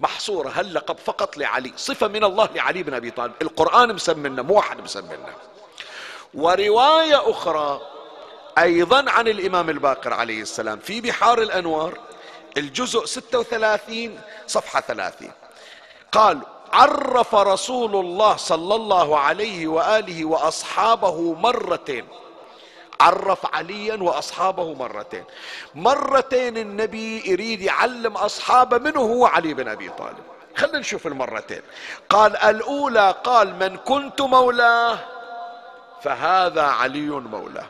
[0.01, 3.33] محصورة هل لقب فقط لعلي صفة من الله لعلي بن أبي طالب.
[3.43, 5.35] القرآن مسمنا مو واحد مسمنا
[6.35, 7.81] ورواية أخرى
[8.59, 11.99] أيضا عن الإمام الباقر عليه السلام في بحار الأنوار
[12.57, 15.31] الجزء 36 صفحة 30
[16.13, 16.41] قال
[16.73, 22.05] عرف رسول الله صلى الله عليه وآله وأصحابه مرتين.
[23.01, 25.25] عرف عليا وأصحابه مرتين.
[25.75, 30.25] مرتين النبي يريد يعلم اصحابه منه هو علي بن أبي طالب.
[30.57, 31.63] خلينا نشوف المرتين.
[32.09, 34.99] قال الأولى قال من كنت مولاه؟
[36.03, 37.67] فهذا علي مولاه.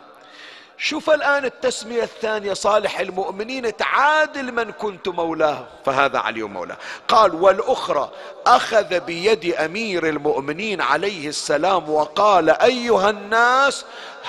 [0.83, 5.67] شوف الآن التسمية الثانية صالح المؤمنين تعادل من كنت مولاه.
[5.85, 6.77] فهذا علي مولاه.
[7.09, 8.11] قال والأخرى
[8.47, 13.85] أخذ بيد أمير المؤمنين عليه السلام وقال أيها الناس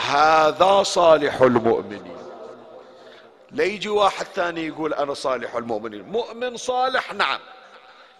[0.07, 2.17] هذا صالح المؤمنين.
[3.51, 6.03] لا يجي واحد ثاني يقول أنا صالح المؤمنين.
[6.03, 7.39] مؤمن صالح؟ نعم.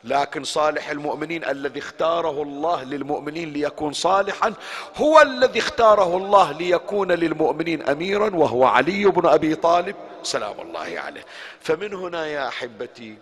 [0.03, 4.53] لكن صالح المؤمنين الذي اختاره الله للمؤمنين ليكون صالحا
[4.95, 9.95] هو الذي اختاره الله ليكون للمؤمنين اميرا وهو علي بن أبي طالب.
[10.23, 11.25] سلام الله عليه.
[11.61, 13.17] فمن هنا يا أحبتي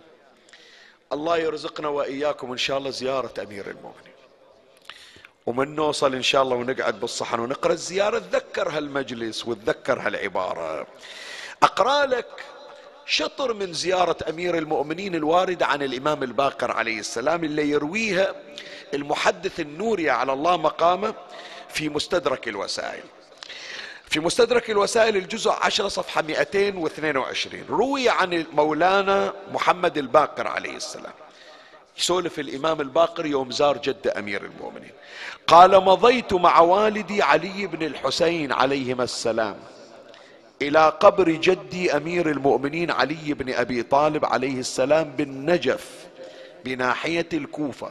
[1.12, 4.12] الله يرزقنا وإياكم إن شاء الله زيارة أمير المؤمنين.
[5.46, 10.86] ومن نوصل إن شاء الله ونقعد بالصحن ونقرأ الزيارة تذكر هالمجلس وتذكر هالعبارة.
[11.62, 12.44] أقرأ لك
[13.06, 18.34] شطر من زيارة أمير المؤمنين الواردة عن الإمام الباقر عليه السلام اللي يرويها
[18.94, 21.14] المحدث النوري على الله مقامه
[21.68, 23.02] في مستدرك الوسائل.
[24.06, 31.12] في مستدرك الوسائل الجزء 10 صفحة 222 روي عن مولانا محمد الباقر عليه السلام.
[31.98, 34.92] يسولف الإمام الباقر يوم زار جد أمير المؤمنين.
[35.46, 39.56] قال مضيت مع والدي علي بن الحسين عليهما السلام.
[40.68, 46.06] إلى قبر جدي أمير المؤمنين علي بن أبي طالب عليه السلام بالنجف
[46.64, 47.90] بناحية الكوفة.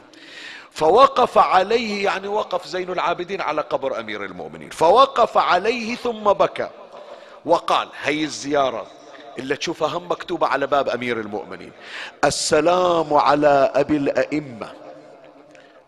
[0.70, 4.70] فوقف عليه يعني وقف زين العابدين على قبر أمير المؤمنين.
[4.70, 6.70] فوقف عليه ثم بكى.
[7.44, 8.86] وقال هي الزيارة
[9.38, 11.72] اللي تشوفها هم مكتوبة على باب أمير المؤمنين.
[12.24, 14.72] السلام على أبي الأئمة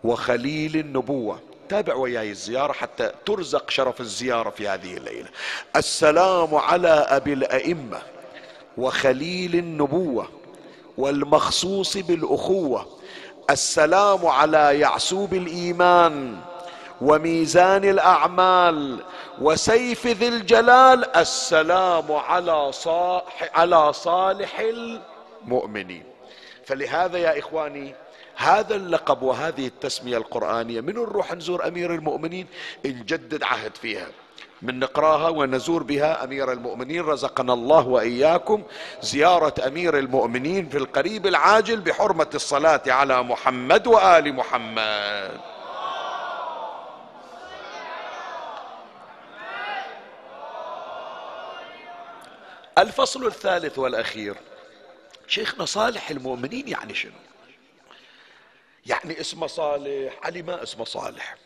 [0.04, 1.40] وخليل النبوة.
[1.68, 5.29] تابع وياي الزيارة حتى ترزق شرف الزيارة في هذه الليلة.
[5.77, 8.03] السلام على أبي الأئمة
[8.79, 10.29] وخليل النبوة
[10.98, 12.87] والمخصوص بالأخوة.
[13.50, 16.37] السلام على يعسوب الإيمان
[17.00, 18.98] وميزان الأعمال
[19.40, 21.16] وسيف ذي الجلال.
[21.16, 26.05] السلام على صالح على صالح المؤمنين.
[26.66, 27.94] فلهذا يا إخواني
[28.36, 32.46] هذا اللقب وهذه التسمية القرآنية من نروح نزور أمير المؤمنين؟
[32.86, 34.06] نجدد عهد فيها.
[34.62, 38.62] من نقراها ونزور بها أمير المؤمنين رزقنا الله وإياكم
[39.02, 45.40] زيارة أمير المؤمنين في القريب العاجل بحرمة الصلاة على محمد وآل محمد.
[52.78, 54.34] الفصل الثالث والأخير
[55.26, 57.12] شيخنا صالح المؤمنين يعني شنو؟
[58.86, 61.36] يعني اسمه صالح علي ما اسمه صالح.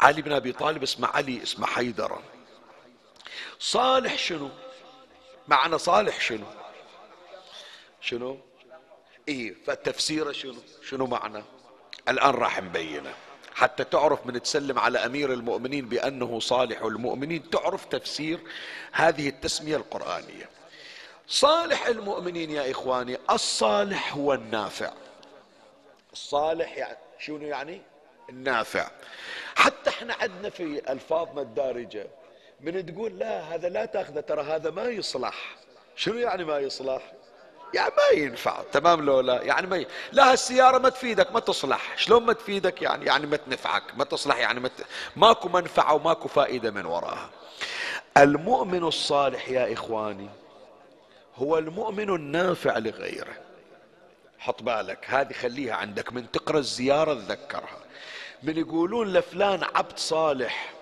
[0.00, 2.22] علي بن أبي طالب اسمه علي اسمه حيدر.
[3.58, 4.48] صالح شنو؟
[5.48, 6.46] معنى صالح شنو؟
[8.00, 8.38] شنو؟
[9.28, 11.42] إيه فالتفسير شنو؟ شنو معنى؟
[12.08, 13.14] الآن راح نبينه.
[13.54, 18.40] حتى تعرف من تسلم على أمير المؤمنين بأنه صالح المؤمنين تعرف تفسير
[18.92, 20.48] هذه التسمية القرآنية.
[21.28, 24.92] صالح المؤمنين يا إخواني الصالح هو النافع.
[26.12, 27.82] الصالح يعني شنو يعني؟
[28.28, 28.90] النافع.
[29.54, 32.06] حتى إحنا عندنا في الفاظنا الدارجه
[32.60, 35.56] من تقول لا هذا لا تأخذه ترى هذا ما يصلح.
[35.96, 37.12] شنو يعني ما يصلح؟
[37.74, 39.86] يعني ما ينفع تمام لو لا؟ يعني ما ي...
[40.12, 41.98] لا هالسيارة ما تفيدك ما تصلح.
[41.98, 44.72] شلون ما تفيدك يعني؟ يعني ما تنفعك ما تصلح يعني ما ت...
[45.16, 47.30] ماكو منفعة وماكو فائدة من وراها.
[48.16, 50.28] المؤمن الصالح يا إخواني
[51.36, 53.49] هو المؤمن النافع لغيره.
[54.40, 57.78] حط بالك هذه خليها عندك من تقرأ الزيارة تذكرها.
[58.42, 60.72] من يقولون لفلان عبد صالح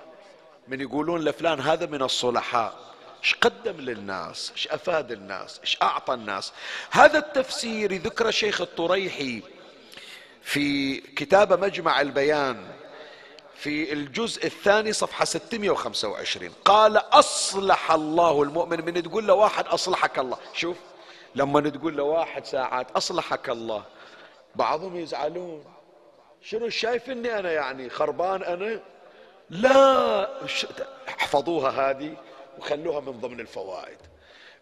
[0.69, 2.89] من يقولون لفلان هذا من الصلحاء.
[3.25, 6.53] إيش قدم للناس؟ إيش أفاد الناس؟ إيش أعطى الناس؟
[6.91, 9.43] هذا التفسير ذكر الشيخ الطريحي
[10.43, 12.67] في كتاب مجمع البيان
[13.57, 18.85] في الجزء الثاني صفحة 625 قال أصلح الله المؤمن.
[18.85, 20.39] من تقول له واحد أصلحك الله.
[20.55, 20.77] شوف
[21.39, 23.83] لما تقول له واحد ساعات أصلحك الله.
[24.55, 25.65] بعضهم يزعلون.
[26.43, 28.81] شنو شايف إني أنا يعني خربان أنا؟
[29.51, 30.29] لا
[31.09, 32.15] احفظوها هذه
[32.59, 33.99] وخلوها من ضمن الفوائد.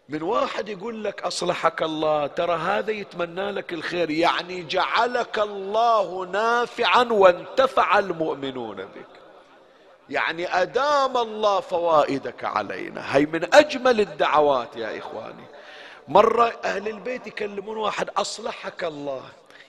[0.09, 7.03] من واحد يقول لك أصلحك الله ترى هذا يتمنى لك الخير يعني جعلك الله نافعا
[7.03, 9.07] وانتفع المؤمنون بك.
[10.09, 13.15] يعني أدام الله فوائدك علينا.
[13.15, 15.56] هي من أجمل الدعوات يا إخواني.
[16.07, 19.21] مرة أهل البيت يكلمون واحد أصلحك الله.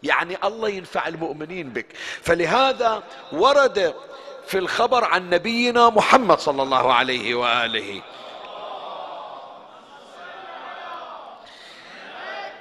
[0.02, 1.86] يعني الله ينفع المؤمنين بك.
[2.22, 3.94] فلهذا ورد
[4.46, 8.02] في الخبر عن نبينا محمد صلى الله عليه وآله.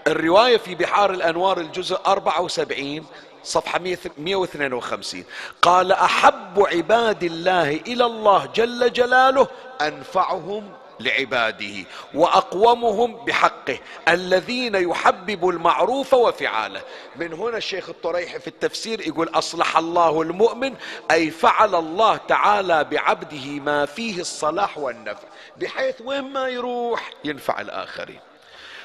[0.08, 3.06] الرواية في بحار الأنوار الجزء 74
[3.44, 3.80] صفحة
[4.18, 5.24] 152
[5.62, 9.48] قال أحب عباد الله إلى الله جل جلاله
[9.82, 16.82] أنفعهم لعباده وأقومهم بحقه الذين يحبب المعروف وفعاله.
[17.16, 20.76] من هنا الشيخ الطريحي في التفسير يقول أصلح الله المؤمن
[21.12, 28.20] أي فعل الله تعالى بعبده ما فيه الصلاح والنفع بحيث وين ما يروح ينفع الآخرين.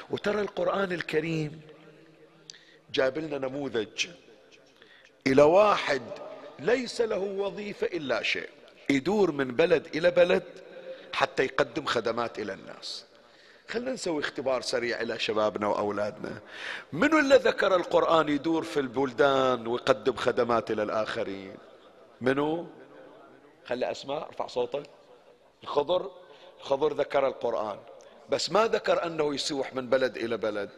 [0.09, 1.61] وترى القرآن الكريم
[2.93, 4.07] جاب لنا نموذج
[5.27, 6.01] إلى واحد
[6.59, 8.49] ليس له وظيفة إلا شيء
[8.89, 10.43] يدور من بلد إلى بلد
[11.13, 13.05] حتى يقدم خدمات إلى الناس.
[13.69, 16.39] خلنا نسوي اختبار سريع إلى شبابنا وأولادنا.
[16.93, 21.57] منو اللي ذكر القرآن يدور في البلدان ويقدم خدمات إلى الآخرين؟
[22.21, 22.67] منو؟
[23.65, 24.83] خلي أسماء ارفع صوتك.
[25.63, 26.11] الخضر
[26.59, 27.79] الخضر ذكر القرآن.
[28.29, 30.69] بس ما ذكر أنه يسوح من بلد إلى بلد.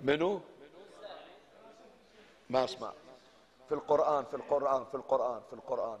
[0.00, 0.40] منو؟
[2.50, 2.92] ما اسمع
[3.68, 5.98] في القرآن في القرآن في القرآن في القرآن.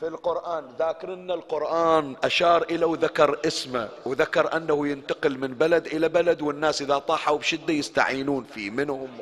[0.00, 0.68] في القرآن.
[0.78, 6.98] ذاكرنا القرآن أشار إلى وذكر اسمه وذكر أنه ينتقل من بلد إلى بلد والناس إذا
[6.98, 8.70] طاحوا بشدة يستعينون فيه.
[8.70, 9.18] من هم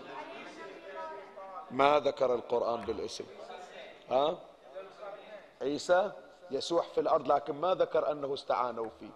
[1.70, 3.24] ما ذكر القرآن بالاسم.
[4.10, 4.38] ها؟
[5.62, 6.12] عيسى
[6.50, 9.10] يسوح في الأرض لكن ما ذكر أنه استعانوا فيه.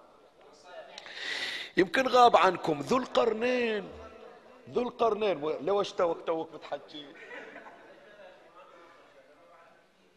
[1.76, 2.80] يمكن غاب عنكم.
[2.80, 3.88] ذو القرنين.
[4.70, 5.40] ذو القرنين.
[5.61, 7.06] لو اشتوك توك بتحكي.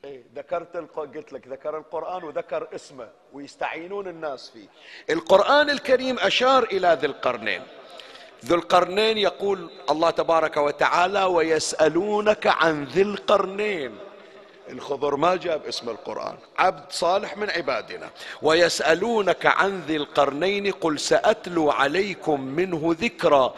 [0.05, 4.67] إيه ذكرت قلت لك ذكر القرآن وذكر اسمه ويستعينون الناس فيه.
[5.13, 7.61] القرآن الكريم أشار إلى ذي القرنين.
[8.45, 13.97] ذو القرنين يقول الله تبارك وتعالى ويسألونك عن ذي القرنين.
[14.69, 16.37] الخضر ما جاب اسم القرآن.
[16.57, 18.09] عبد صالح من عبادنا.
[18.41, 23.53] ويسألونك عن ذي القرنين قل سأتلو عليكم منه ذكرى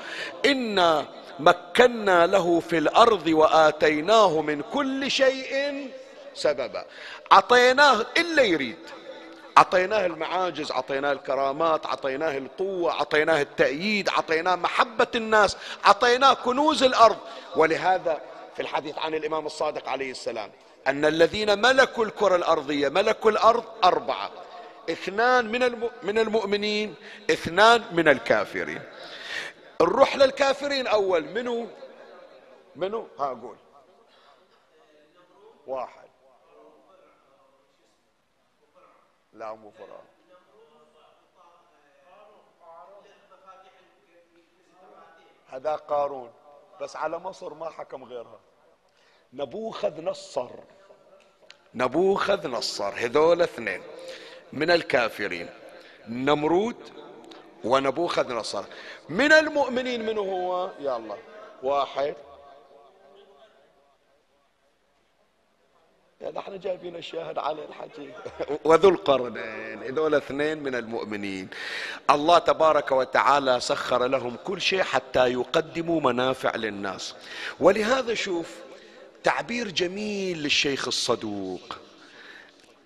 [0.46, 1.06] إنا
[1.40, 5.90] مكنا له في الأرض وآتيناه من كل شيء
[6.36, 6.86] سببا.
[7.32, 8.78] أعطيناه إلا يريد.
[9.58, 17.18] أعطيناه المعاجز أعطيناه الكرامات أعطيناه القوة أعطيناه التأييد أعطيناه محبة الناس أعطيناه كنوز الأرض.
[17.56, 18.22] ولهذا
[18.56, 20.52] في الحديث عن الإمام الصادق عليه السلام
[20.88, 24.32] أن الذين ملكوا الكرة الأرضية ملكوا الأرض أربعة.
[24.90, 26.96] اثنان من من المؤمنين
[27.32, 28.82] اثنان من الكافرين.
[29.82, 31.68] نروح للكافرين أول منو؟
[32.76, 33.56] منو؟ ها قول.
[35.68, 36.05] واحد.
[39.36, 40.06] لا مو فرعون
[45.50, 46.32] هذا قارون
[46.82, 48.40] بس على مصر ما حكم غيرها.
[49.34, 50.50] نبوخذ نصر.
[51.76, 53.84] نبوخذ نصر هذول اثنين.
[54.54, 55.50] من الكافرين
[56.08, 56.78] نمرود
[57.64, 58.64] ونبوخذ نصر.
[59.10, 61.18] من المؤمنين من هو؟ يا الله.
[61.64, 62.16] واحد.
[66.24, 68.10] إحنا جايبين الشاهد على الحكي
[68.68, 71.50] وذو القرنين هذول اثنين من المؤمنين.
[72.10, 77.16] الله تبارك وتعالى سخر لهم كل شيء حتى يقدموا منافع للناس.
[77.60, 78.56] ولهذا شوف
[79.24, 81.78] تعبير جميل للشيخ الصدوق.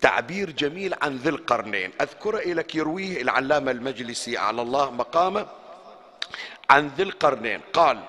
[0.00, 1.92] تعبير جميل عن ذي القرنين.
[2.00, 5.46] أذكر لك يرويه العلامة المجلسي على الله مقامه
[6.70, 7.60] عن ذي القرنين.
[7.72, 8.00] قال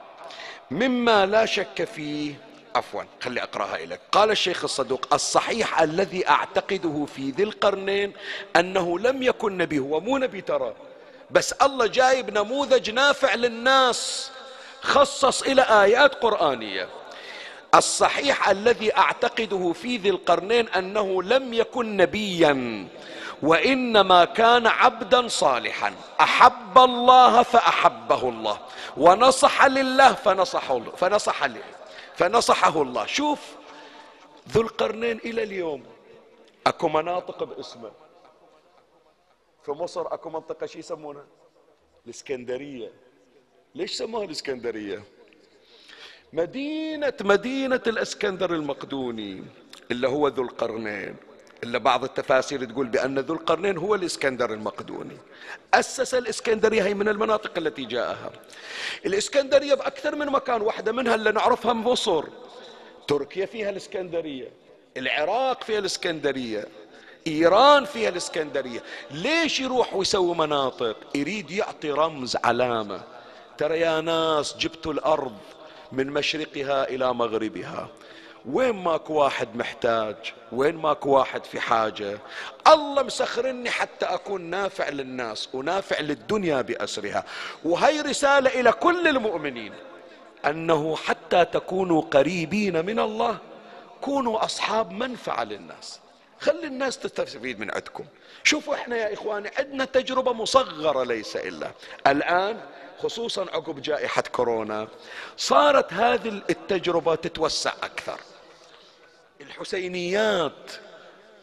[0.72, 7.30] مما لا شك فيه عفوا خلي أقرأها لك قال الشيخ الصدوق الصحيح الذي أعتقده في
[7.30, 8.14] ذي القرنين
[8.56, 10.74] أنه لم يكن نبي هو مو نبي ترى
[11.32, 14.32] بس الله جايب نموذج نافع للناس
[14.82, 16.88] خصص إلى آيات قرآنية.
[17.76, 22.88] الصحيح الذي أعتقده في ذي القرنين أنه لم يكن نبيا
[23.42, 25.94] وإنما كان عبدا صالحا.
[26.22, 28.58] أحب الله فأحبه الله
[28.98, 31.62] ونصح لله فنصحه فنصح له
[32.22, 33.06] فنصحه الله.
[33.06, 33.56] شوف
[34.50, 35.84] ذو القرنين إلى اليوم
[36.68, 37.92] أكو مناطق باسمه.
[39.66, 41.26] في مصر أكو منطقة شو يسمونها
[42.06, 42.92] الإسكندرية.
[43.76, 45.04] ليش سموها الإسكندرية؟
[46.34, 49.44] مدينة مدينة الإسكندر المقدوني
[49.92, 51.16] اللي هو ذو القرنين.
[51.64, 55.18] إلا بعض التفاسير تقول بأن ذو القرنين هو الإسكندر المقدوني.
[55.74, 58.32] أسس الإسكندرية هي من المناطق التي جاءها.
[59.06, 62.24] الإسكندرية بأكثر من مكان واحدة منها اللي نعرفها مصر
[63.08, 64.52] تركيا فيها الإسكندرية.
[64.98, 66.68] العراق فيها الإسكندرية.
[67.28, 68.84] إيران فيها الإسكندرية.
[69.12, 73.04] ليش يروح ويسوي مناطق؟ يريد يعطي رمز علامة.
[73.58, 75.38] ترى يا ناس جبتوا الأرض
[75.92, 77.90] من مشرقها إلى مغربها.
[78.46, 80.16] وين ماكو واحد محتاج؟
[80.52, 82.20] وين ماكو واحد في حاجة؟
[82.68, 87.24] الله مسخرني حتى أكون نافع للناس ونافع للدنيا بأسرها.
[87.64, 89.74] وهي رسالة إلى كل المؤمنين.
[90.46, 93.38] أنه حتى تكونوا قريبين من الله
[94.02, 96.00] كونوا أصحاب منفعة للناس.
[96.40, 98.06] خلي الناس تستفيد من عندكم.
[98.44, 101.72] شوفوا إحنا يا إخواني عندنا تجربة مصغرة ليس إلا.
[102.08, 102.60] الآن
[103.04, 104.88] خصوصا عقب جائحة كورونا
[105.38, 108.20] صارت هذه التجربة تتوسع أكثر.
[109.42, 110.72] الحسينيات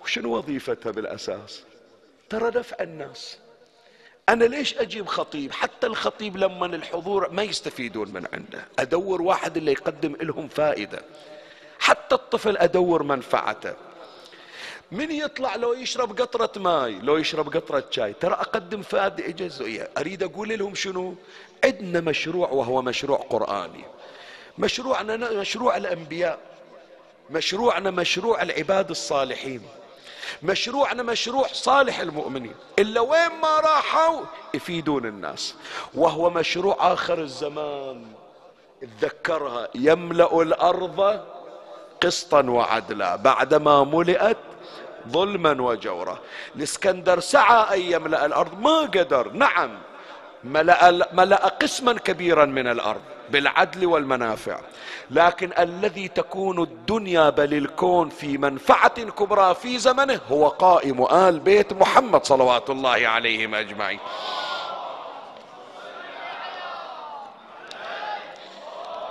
[0.03, 1.63] وشنو وظيفتها بالأساس؟
[2.31, 3.39] ترى دفع الناس.
[4.29, 8.65] أنا ليش أجيب خطيب؟ حتى الخطيب لما الحضور ما يستفيدون من عنده.
[8.79, 11.03] أدور واحد اللي يقدم لهم فائدة.
[11.79, 13.75] حتى الطفل أدور منفعته.
[14.93, 18.13] من يطلع لو يشرب قطرة ماي؟ لو يشرب قطرة شاي.
[18.13, 21.15] ترى أقدم فائدة جزئية أريد أقول لهم شنو؟
[21.65, 23.85] عندنا مشروع وهو مشروع قرآني.
[24.59, 26.39] مشروعنا مشروع الأنبياء.
[27.31, 29.63] مشروعنا مشروع العباد الصالحين.
[30.43, 32.55] مشروعنا مشروع صالح المؤمنين.
[32.79, 34.21] إلا وين ما راحوا
[34.55, 35.55] يفيدون الناس.
[35.95, 38.07] وهو مشروع آخر الزمان.
[39.01, 41.21] تذكرها يملأ الأرض
[42.01, 43.17] قسطا وعدلا.
[43.17, 44.37] بعدما ملئت
[45.09, 46.19] ظلما وجورا.
[46.57, 48.61] الاسكندر سعى أن يملأ الأرض.
[48.61, 49.33] ما قدر.
[49.33, 49.88] نعم.
[50.45, 54.61] ملأ, ملأ قسما كبيرا من الأرض بالعدل والمنافع.
[55.11, 61.73] لكن الذي تكون الدنيا بل الكون في منفعة كبرى في زمنه هو قائم آل بيت
[61.73, 63.99] محمد صلوات الله عليهم أجمعين.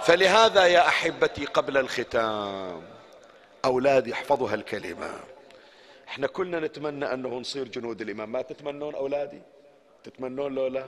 [0.01, 2.81] فلهذا يا أحبتي قبل الختام
[3.65, 5.09] أولادي احفظوا هالكلمة
[6.07, 8.31] إحنا كلنا نتمنى أنه نصير جنود الإمام.
[8.31, 9.41] ما تتمنون أولادي؟
[10.03, 10.85] تتمنون لو لا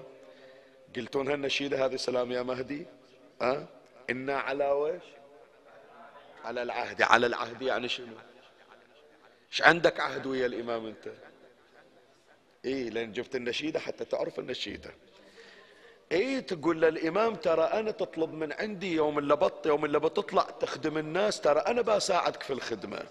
[0.95, 2.85] قلتون هالنشيدة هذه سلام يا مهدي.
[3.41, 3.67] أه؟
[4.09, 5.03] إنا على وش؟
[6.45, 7.01] على العهد.
[7.01, 8.13] على العهد يعني شنو؟
[9.51, 11.13] إيش عندك عهد ويا الإمام أنت؟
[12.65, 14.91] إيه لأن جبت النشيدة حتى تعرف النشيدة.
[16.11, 20.97] إيه تقول للامام ترى أنا تطلب من عندي يوم اللي بط يوم اللي بتطلع تخدم
[20.97, 23.03] الناس ترى أنا بساعدك في الخدمة.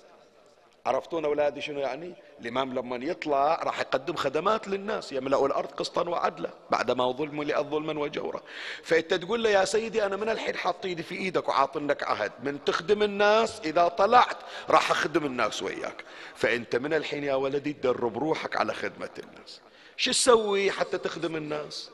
[0.89, 6.51] عرفتون اولادي شنو يعني؟ الإمام لما يطلع راح يقدم خدمات للناس يملا الأرض قسطا وعدلا
[6.71, 8.43] بعدما ظلم ظلما وجورا
[8.83, 12.33] فأنت تقول له يا سيدي أنا من الحين حاط إيدي في إيدك وعاطن لك عهد.
[12.43, 14.37] من تخدم الناس إذا طلعت
[14.71, 16.05] راح أخدم الناس وياك.
[16.35, 19.61] فأنت من الحين يا ولدي تدرب روحك على خدمة الناس.
[19.97, 21.91] شو تسوي حتى تخدم الناس؟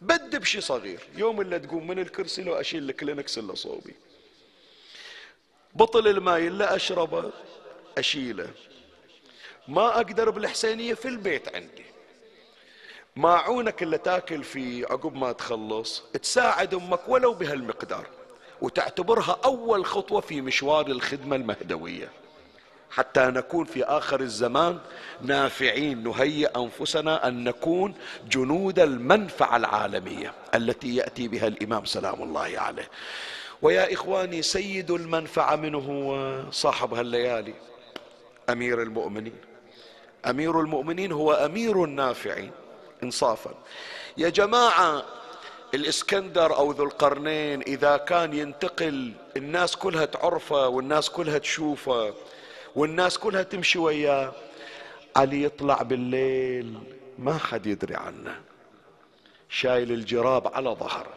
[0.00, 1.00] بد بشي صغير.
[1.16, 3.94] يوم اللي تقوم من الكرسي لو أشيل الكلينكس اللي صوبي.
[5.74, 7.30] بطل الماي اللي أشربه.
[7.98, 8.48] أشيلة.
[9.68, 11.84] ما أقدر بالحسينية في البيت عندي.
[13.16, 16.02] ماعونك اللي تاكل فيه عقب ما تخلص.
[16.22, 18.06] تساعد أمك ولو بهالمقدار.
[18.60, 22.10] وتعتبرها أول خطوة في مشوار الخدمة المهدوية.
[22.90, 24.78] حتى نكون في آخر الزمان
[25.20, 27.94] نافعين نهيئ أنفسنا أن نكون
[28.28, 32.88] جنود المنفعة العالمية التي يأتي بها الإمام سلام الله عليه.
[33.62, 37.54] ويا إخواني سيد المنفعة منه صاحب هالليالي
[38.48, 39.38] أمير المؤمنين.
[40.26, 42.50] أمير المؤمنين هو أمير النافعين
[43.02, 43.54] انصافا.
[44.16, 45.04] يا جماعة
[45.74, 52.14] الإسكندر أو ذو القرنين إذا كان ينتقل الناس كلها تعرفه والناس كلها تشوفه
[52.76, 54.32] والناس كلها تمشي وياه
[55.16, 56.78] علي يطلع بالليل
[57.18, 58.40] ما حد يدري عنه.
[59.48, 61.14] شايل الجراب على ظهره.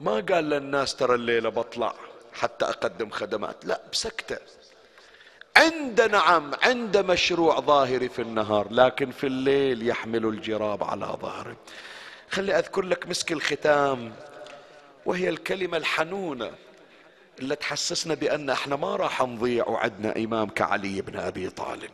[0.00, 1.94] ما قال للناس ترى الليلة بطلع
[2.32, 3.64] حتى أقدم خدمات.
[3.64, 4.38] لا بسكتة.
[5.56, 11.56] عند نعم عند مشروع ظاهري في النهار لكن في الليل يحمل الجراب على ظهره.
[12.30, 14.12] خلي أذكر لك مسك الختام
[15.06, 16.50] وهي الكلمة الحنونة
[17.38, 21.90] اللي تحسسنا بأن إحنا ما راح نضيع وعدنا امام كعلي بن أبي طالب.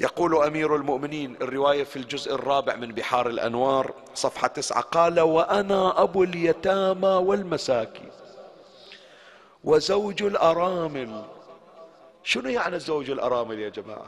[0.00, 6.22] يقول أمير المؤمنين الرواية في الجزء الرابع من بحار الأنوار صفحة تسعة قال وأنا أبو
[6.22, 8.10] اليتامى والمساكين
[9.64, 11.24] وزوج الأرامل
[12.26, 14.06] شنو يعني زوج الأرامل يا جماعة؟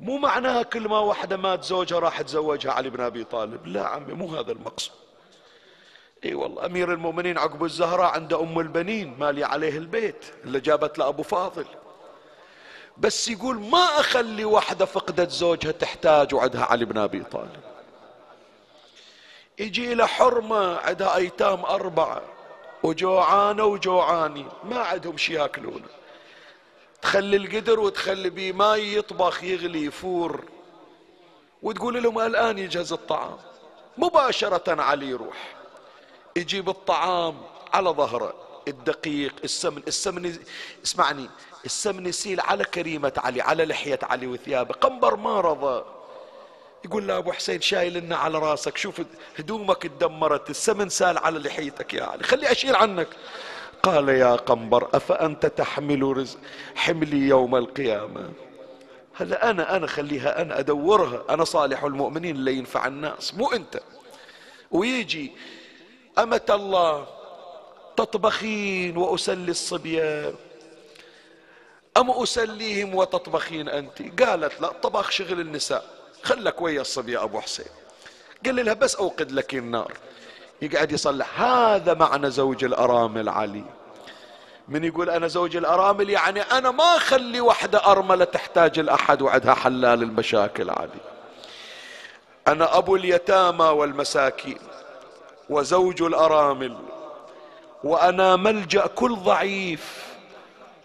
[0.00, 3.66] مو معناها كل ما واحدة مات زوجها راح تزوجها علي بن أبي طالب.
[3.66, 4.96] لا عمي مو هذا المقصود.
[6.24, 11.08] إي والله أمير المؤمنين عقب الزهراء عنده أم البنين مالي عليه البيت اللي جابت له
[11.08, 11.66] ابو فاضل.
[12.98, 17.60] بس يقول ما أخلي واحدة فقدت زوجها تحتاج وعدها علي بن أبي طالب.
[19.58, 22.22] يجي له حرمة عندها أيتام أربعة
[22.82, 25.99] وجوعانة وجوعاني ما عندهم شي ياكلونه.
[27.02, 30.44] تخلي القدر وتخلي بيه ماي يطبخ يغلي يفور.
[31.62, 33.36] وتقول لهم الآن يجهز الطعام.
[33.98, 35.54] مباشرة علي يروح.
[36.36, 37.42] يجيب الطعام
[37.72, 38.34] على ظهره.
[38.68, 40.38] الدقيق السمن السمن
[40.84, 41.28] اسمعني.
[41.64, 44.74] السمن يسيل على كريمة علي على لحية علي وثيابه.
[44.74, 45.84] قنبر ما رضى.
[46.84, 48.76] يقول له أبو حسين شايل لنا على راسك.
[48.76, 49.02] شوف
[49.38, 50.50] هدومك اتدمرت.
[50.50, 52.24] السمن سال على لحيتك يا علي.
[52.24, 53.08] خلي اشيل عنك.
[53.82, 56.38] قال يا قنبر أفأنت تحمل رزق
[56.74, 58.32] حملي يوم القيامة؟
[59.14, 61.24] هلا أنا أنا خليها أنا أدورها.
[61.30, 63.34] أنا صالح المؤمنين اللي ينفع الناس.
[63.34, 63.80] مو أنت.
[64.70, 65.32] ويجي
[66.18, 67.06] أمة الله
[67.96, 70.34] تطبخين وأسلي الصبيان.
[71.96, 75.84] أم أسليهم وتطبخين أنت؟ قالت لا طبخ شغل النساء.
[76.22, 77.66] خلك ويا الصبية أبو حسين.
[78.46, 79.92] قال لها بس أوقد لك النار.
[80.62, 81.40] يقعد يصلح.
[81.40, 83.64] هذا معنى زوج الأرامل علي
[84.68, 90.02] من يقول أنا زوج الأرامل يعني أنا ما أخلي وحدة أرملة تحتاج الأحد وعدها حلال
[90.02, 91.00] المشاكل علي
[92.48, 94.58] أنا أبو اليتامى والمساكين
[95.50, 96.76] وزوج الأرامل
[97.84, 100.04] وأنا ملجأ كل ضعيف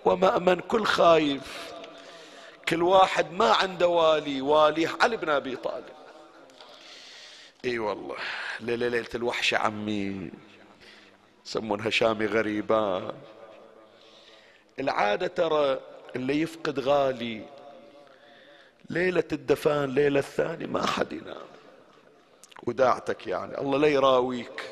[0.06, 1.66] ومأمن كل خايف.
[2.70, 5.95] كل واحد ما عنده والي واليه علي بن أبي طالب.
[7.66, 8.16] إي والله.
[8.60, 10.32] ليلة ليلة الوحشة عمي.
[11.46, 13.14] يسمونها شامي غريبان
[14.80, 15.80] العادة ترى
[16.16, 17.46] اللي يفقد غالي.
[18.90, 21.48] ليلة الدفان ليلة الثانية ما حد ينام.
[22.64, 23.58] وداعتك يعني.
[23.58, 24.64] الله لا يراويك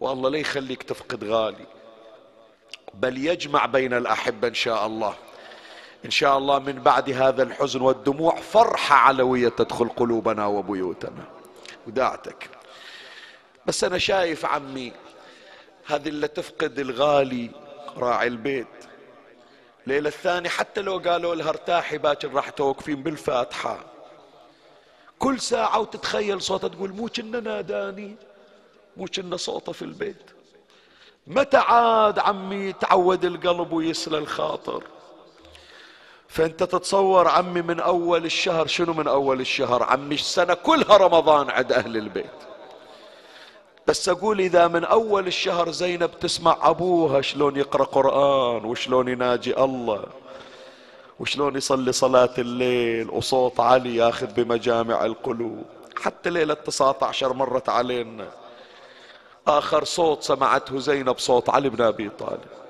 [0.00, 1.66] والله لا يخليك تفقد غالي.
[2.94, 5.14] بل يجمع بين الأحبة إن شاء الله.
[6.04, 11.24] إن شاء الله من بعد هذا الحزن والدموع فرحة علوية تدخل قلوبنا وبيوتنا.
[11.86, 12.50] وداعتك.
[13.66, 14.92] بس أنا شايف عمي
[15.86, 17.50] هذه اللي تفقد الغالي
[17.96, 18.66] راعي البيت.
[19.86, 23.84] ليلة الثانية حتى لو قالوا لها ارتاحي باكر راح توقفين بالفاتحة.
[25.18, 28.16] كل ساعة وتتخيل صوته تقول مو كنا ناداني
[28.96, 30.30] مو كنا صوته في البيت.
[31.26, 34.84] متى عاد عمي تعود القلب ويسلى الخاطر؟
[36.34, 41.72] فأنت تتصور عمي من أول الشهر شنو من أول الشهر؟ عمي السنة كلها رمضان عند
[41.72, 42.38] أهل البيت.
[43.86, 50.04] بس أقول إذا من أول الشهر زينب تسمع أبوها شلون يقرأ قرآن وشلون يناجي الله
[51.20, 55.64] وشلون يصلي صلاة الليل وصوت علي ياخذ بمجامع القلوب.
[55.96, 58.28] حتى ليلة 19 مرت علينا.
[59.46, 62.63] آخر صوت سمعته زينب صوت علي بن أبي طالب.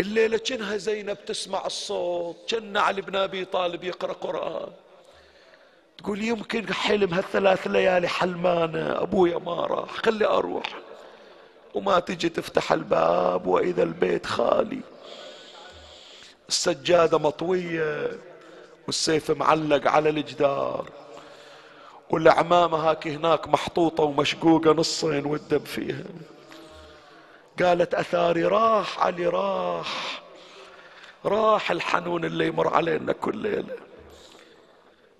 [0.00, 4.72] الليلة كنها زينب تسمع الصوت كأن علي بن أبي طالب يقرأ قرآن.
[5.98, 10.78] تقول يمكن حلم هالثلاث ليالي حلمانة أبويا ما راح خلي أروح.
[11.74, 14.80] وما تجي تفتح الباب وإذا البيت خالي.
[16.48, 18.10] السجادة مطوية
[18.86, 20.90] والسيف معلق على الجدار.
[22.10, 26.04] والعمامة هاك هناك محطوطة ومشقوقة نصين والدم فيها.
[27.60, 30.22] قالت أثاري راح علي راح.
[31.24, 33.76] راح الحنون اللي يمر علينا كل ليلة.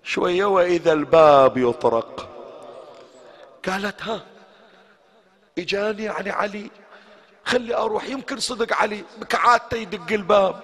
[0.03, 2.29] شوية وإذا الباب يطرق.
[3.67, 4.21] قالت ها
[5.57, 6.71] إجاني يعني علي.
[7.45, 9.03] خلي أروح يمكن صدق علي.
[9.17, 10.59] بكعادته يدق الباب.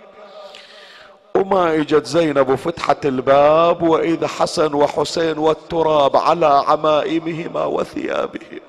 [1.35, 8.68] وما إجت زينب وفتحت الباب وإذا حسن وحسين والتراب على عمائمهما وثيابهما.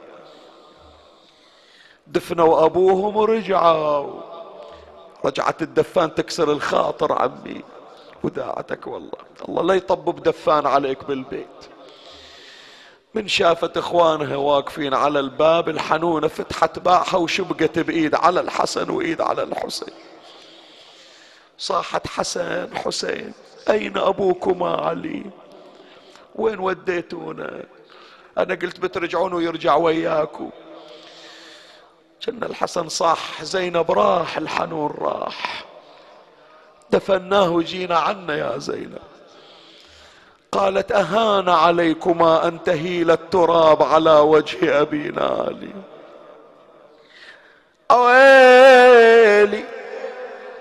[2.11, 4.20] دفنوا أبوهم ورجعوا.
[5.24, 7.62] رجعت الدفان تكسر الخاطر عمي.
[8.22, 9.18] وداعتك والله.
[9.48, 11.46] الله لا يطبب دفان عليك بالبيت.
[13.14, 19.42] من شافت إخوانها واقفين على الباب الحنونة فتحت باعها وشبقت بإيد على الحسن وإيد على
[19.42, 19.94] الحسين.
[21.58, 23.32] صاحت حسن حسين
[23.70, 25.24] أين أبوكما علي؟
[26.34, 27.64] وين وديتونا؟
[28.38, 30.50] أنا قلت بترجعون ويرجع وياكم
[32.26, 35.64] كان الحسن صح زينب راح الحنون راح.
[36.90, 38.98] دفناه وجينا عنا يا زينب.
[40.52, 45.72] قالت أهان عليكما أن تهيل التراب على وجه أبينا علي
[47.90, 49.64] أويلي.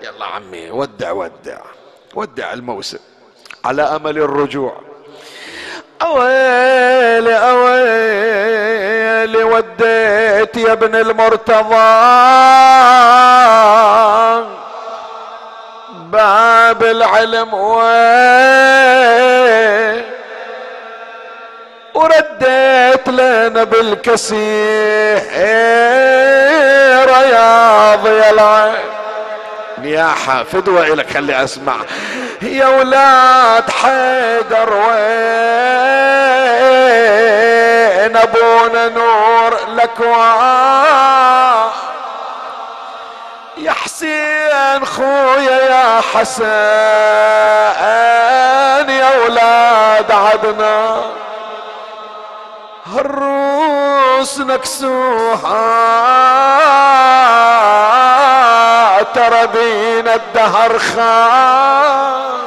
[0.02, 1.60] يلا عمي ودع ودع
[2.14, 2.98] ودع الموسم
[3.64, 4.89] على أمل الرجوع.
[6.02, 8.84] اويلي اويلي
[9.44, 11.90] وديت يا ابن المرتضى.
[16.12, 17.90] باب العلم وين؟
[21.94, 24.40] ورديت لنا بالكسير
[27.08, 28.74] يا ضي العين.
[29.78, 31.76] نياحة فدوة إلك خلي أسمع.
[32.42, 34.90] يا ولاد حيدر وين
[38.16, 41.70] أبونا نور الأكوان
[43.56, 46.44] يا حسين خويا يا حسن
[48.88, 51.00] يا ولاد عدنا.
[52.96, 55.70] الروس نكسوها.
[59.02, 62.40] ترى بينا الدهر خان.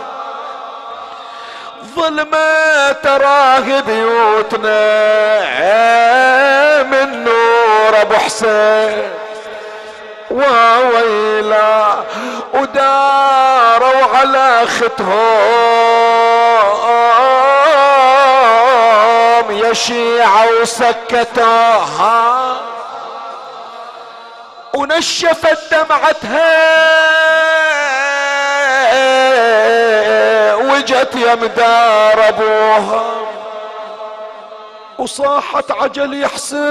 [1.95, 4.83] ظلمة تراه بيوتنا
[6.83, 9.09] من نور أبو حسين.
[10.31, 11.95] وويلا
[12.53, 15.13] وداروا على ختهم
[19.51, 22.55] يا شيعة وسكتوها
[24.73, 26.53] ونشفت دمعتها
[30.55, 33.03] وجت يا مدار أبوها.
[34.97, 36.63] وصاحت عجل يا حسين.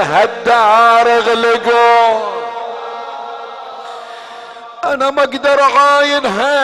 [0.00, 2.20] هالدار اغلقوا
[4.84, 6.54] أنا ما أقدر عاينها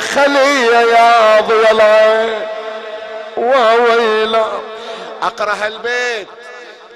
[0.00, 2.51] خليه يا ضي العين.
[3.52, 4.46] وويلا
[5.22, 6.28] أقرأ هالبيت.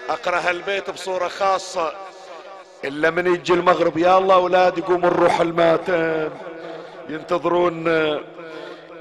[0.08, 1.92] أقرأ هالبيت بصورة خاصة.
[2.84, 6.30] إلا من يجي المغرب يا الله أولاد يقوم نروح الماتم.
[7.08, 7.84] ينتظرون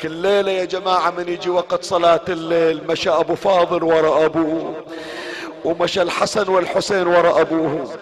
[0.01, 2.83] كل ليلة يا جماعة من يجي وقت صلاة الليل.
[2.87, 4.83] مشى أبو فاضل ورا أبوه
[5.65, 7.97] ومشى الحسن والحسين ورا أبوه.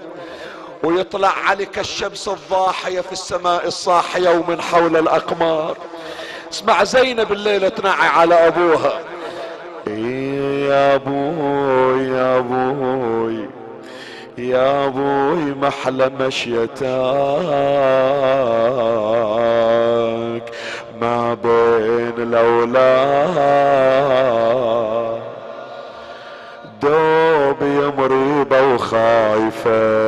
[0.83, 5.77] ويطلع علي كالشمس الضاحية في السماء الصاحية ومن حول الأقمار.
[6.51, 9.12] اسمع زينب الليلة تنعي على أبوها.
[9.87, 13.47] يا أبوي يا أبوي
[14.37, 16.83] يا أبوي محلى مشيتك
[21.01, 22.83] ما بين الاولاد
[26.81, 30.03] دوب يا مريبة وخايفة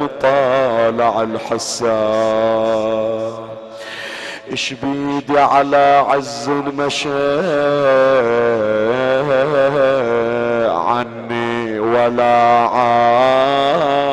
[0.00, 2.54] مطالع الحسان
[4.52, 7.08] اش بيدي على عز مشى
[10.68, 14.04] عني ولا عاد.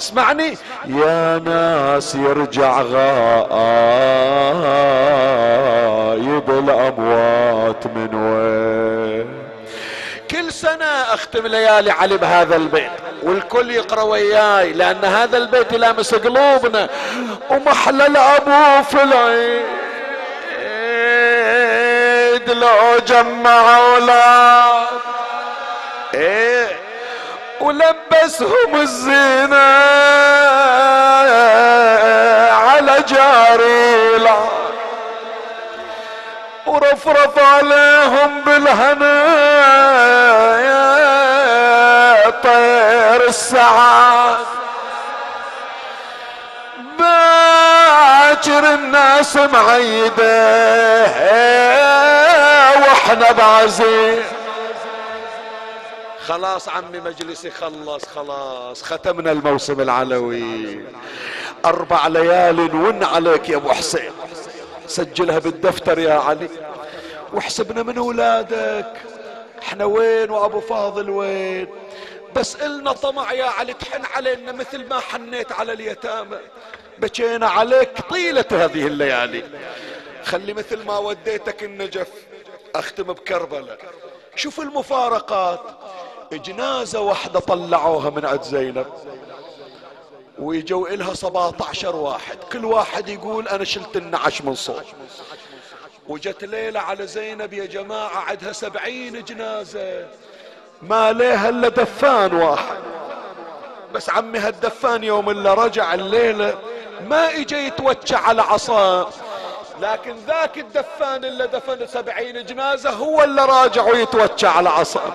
[0.00, 0.56] اسمعني.
[0.86, 3.44] يا ناس يرجع غايب
[6.50, 9.43] الأموات من وين؟
[10.60, 12.90] سنة أختم ليالي علي بهذا البيت.
[13.22, 16.88] والكل يقرأ وياي لأن هذا البيت يلامس قلوبنا
[17.50, 19.64] ومحلى الأبو في العيد
[22.50, 24.86] لو جمع أولاد.
[26.14, 26.76] إيه
[27.60, 29.56] ولبسهم الزينة
[32.52, 33.93] على جاري.
[36.74, 39.24] ورفرف عليهم بالهنا
[40.60, 44.36] يا طير السعاد
[46.98, 51.04] باكر الناس معيدة
[52.76, 54.24] وإحنا بعزيز
[56.26, 60.84] خلاص عمي مجلسي خلص خلاص ختمنا الموسم العلوي.
[61.64, 64.10] أربع ليال ون عليك يا أبو حسين.
[64.86, 66.48] سجلها بالدفتر يا علي.
[67.32, 68.92] واحسبنا من اولادك
[69.62, 71.68] إحنا وين وابو فاضل وين؟
[72.36, 76.38] بس إلنا طمع يا علي تحن علينا مثل ما حنيت على اليتامى.
[76.98, 79.44] بكينا عليك طيلة هذه الليالي.
[80.24, 82.08] خلي مثل ما وديتك النجف
[82.74, 83.78] أختم بكربلاء
[84.36, 85.60] شوف المفارقات.
[86.32, 88.86] جنازة واحدة طلعوها من عند زينب.
[90.38, 92.38] ويجوا إلها 17 واحد.
[92.52, 94.84] كل واحد يقول أنا شلت النعش من صوت.
[96.08, 100.06] وجت ليلة على زينب يا جماعة عدها سبعين جنازة.
[100.82, 102.76] ما ليها إلا دفان واحد.
[103.94, 106.58] بس عمي هالدفان يوم اللي رجع الليلة
[107.08, 109.08] ما اجى يتوجع على عصاه
[109.80, 115.12] لكن ذاك الدفان اللي دفن سبعين جنازة هو اللي راجع ويتوجع على عصاه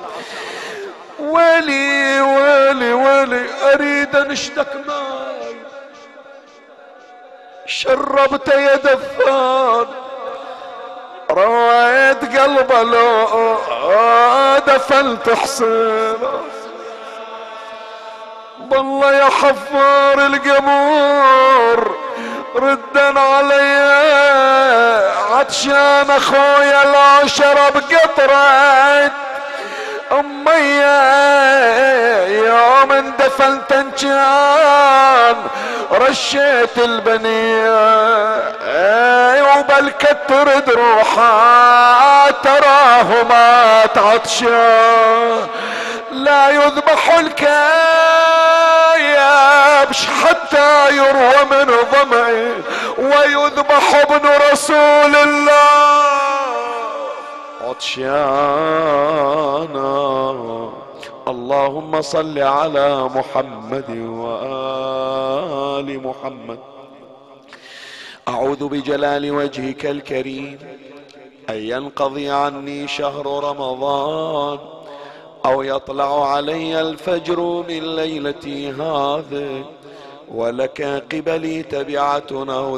[1.21, 5.55] ويلي ويلي ويلي أريد انشتك ماي
[7.65, 9.85] شربت يا دفان
[11.31, 13.57] رويت قلبه لو
[14.67, 16.17] دفنت حسين
[18.59, 21.97] بالله يا حفار القبور
[22.55, 23.99] ردا علي.
[25.31, 27.77] عطشان أخويا لو شرب
[30.11, 30.81] امي
[32.45, 35.35] يوم اندفنت كان
[35.91, 38.39] رشيت البنية.
[39.59, 40.69] وبلكت ترد
[42.43, 45.47] تراه ما عطشان
[46.11, 47.57] لا يذبح الكايبش
[50.05, 52.53] حتى يروى من ضمعي
[52.97, 56.08] ويذبح ابن رسول الله.
[57.69, 58.69] عطشانا.
[61.27, 63.89] اللهم صل على محمد
[64.23, 66.59] وآل محمد.
[68.27, 70.59] أعوذ بجلال وجهك الكريم
[71.49, 74.59] أن ينقضي عني شهر رمضان
[75.45, 77.39] أو يطلع علي الفجر
[77.69, 79.65] من ليلتي هذه.
[80.31, 82.27] ولك قبلي تبعة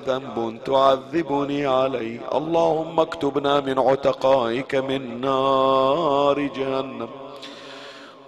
[0.07, 7.09] ذنب تعذبني عليه اللهم اكتبنا من عتقائك من نار جهنم.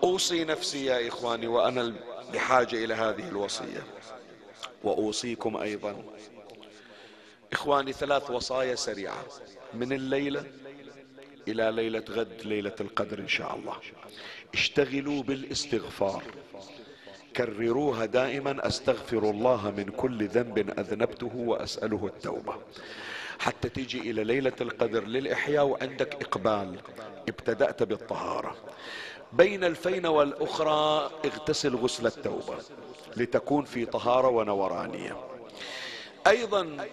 [0.04, 1.94] أوصي نفسي يا إخواني وأنا
[2.34, 3.84] بحاجة إلى هذه الوصية.
[4.84, 5.96] وأوصيكم أيضا.
[7.54, 9.24] إخواني ثلاث وصايا سريعة.
[9.74, 10.44] من الليلة
[11.48, 13.76] إلى ليلة غد ليلة القدر إن شاء الله.
[14.54, 16.24] اشتغلوا بالإستغفار.
[17.36, 22.56] كرروها دائما أستغفر الله من كل ذنب أذنبته وأسأله التوبة.
[23.40, 26.80] حتى تيجي إلى ليلة القدر للإحياء وعندك إقبال
[27.30, 28.56] ابتدأت بالطهارة.
[29.34, 32.58] بين الفين والأخرى اغتسل غسل التوبة
[33.18, 35.18] لتكون في طهارة ونورانية.
[36.28, 36.88] أيضا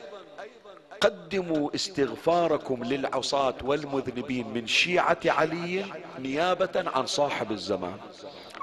[1.01, 5.85] قدموا استغفاركم للعصاة والمذنبين من شيعة علي
[6.19, 7.97] نيابة عن صاحب الزمان.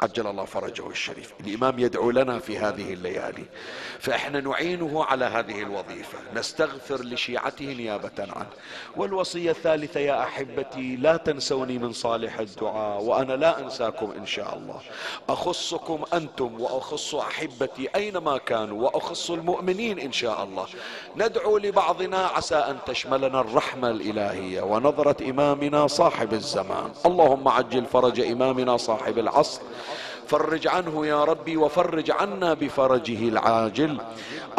[0.01, 1.33] عجل الله فرجه الشريف.
[1.39, 3.45] الإمام يدعو لنا في هذه الليالي.
[3.99, 6.17] فإحنا نعينه على هذه الوظيفة.
[6.35, 8.47] نستغفر لشيعته نيابة عنه.
[8.97, 14.81] والوصية الثالثة يا أحبتي لا تنسوني من صالح الدعاء وأنا لا أنساكم إن شاء الله.
[15.29, 20.65] أخصكم أنتم وأخص أحبتي أينما كانوا وأخص المؤمنين إن شاء الله.
[21.15, 26.91] ندعو لبعضنا عسى أن تشملنا الرحمة الإلهية ونظرة إمامنا صاحب الزمان.
[27.05, 29.61] اللهم عجل فرج إمامنا صاحب العصر.
[30.27, 33.97] فرج عنه يا ربي وفرج عنا بفرجه العاجل.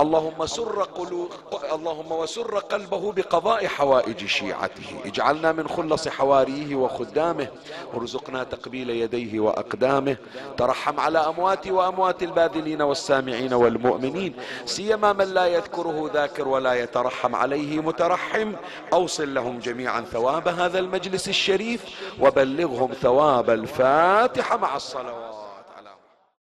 [0.00, 1.30] اللهم سر قلوب
[1.72, 5.00] اللهم وسر قلبه بقضاء حوائج شيعته.
[5.04, 7.48] اجعلنا من خلص حواريه وخدامه.
[7.94, 10.16] وارزقنا تقبيل يديه وأقدامه.
[10.56, 14.34] ترحم على امواتي وأموات الباذلين والسامعين والمؤمنين.
[14.64, 18.52] سيما من لا يذكره ذاكر ولا يترحم عليه مترحم.
[18.92, 21.84] أوصل لهم جميعا ثواب هذا المجلس الشريف
[22.20, 24.56] وبلغهم ثواب الفاتحة.
[24.56, 25.27] مع الصلوات.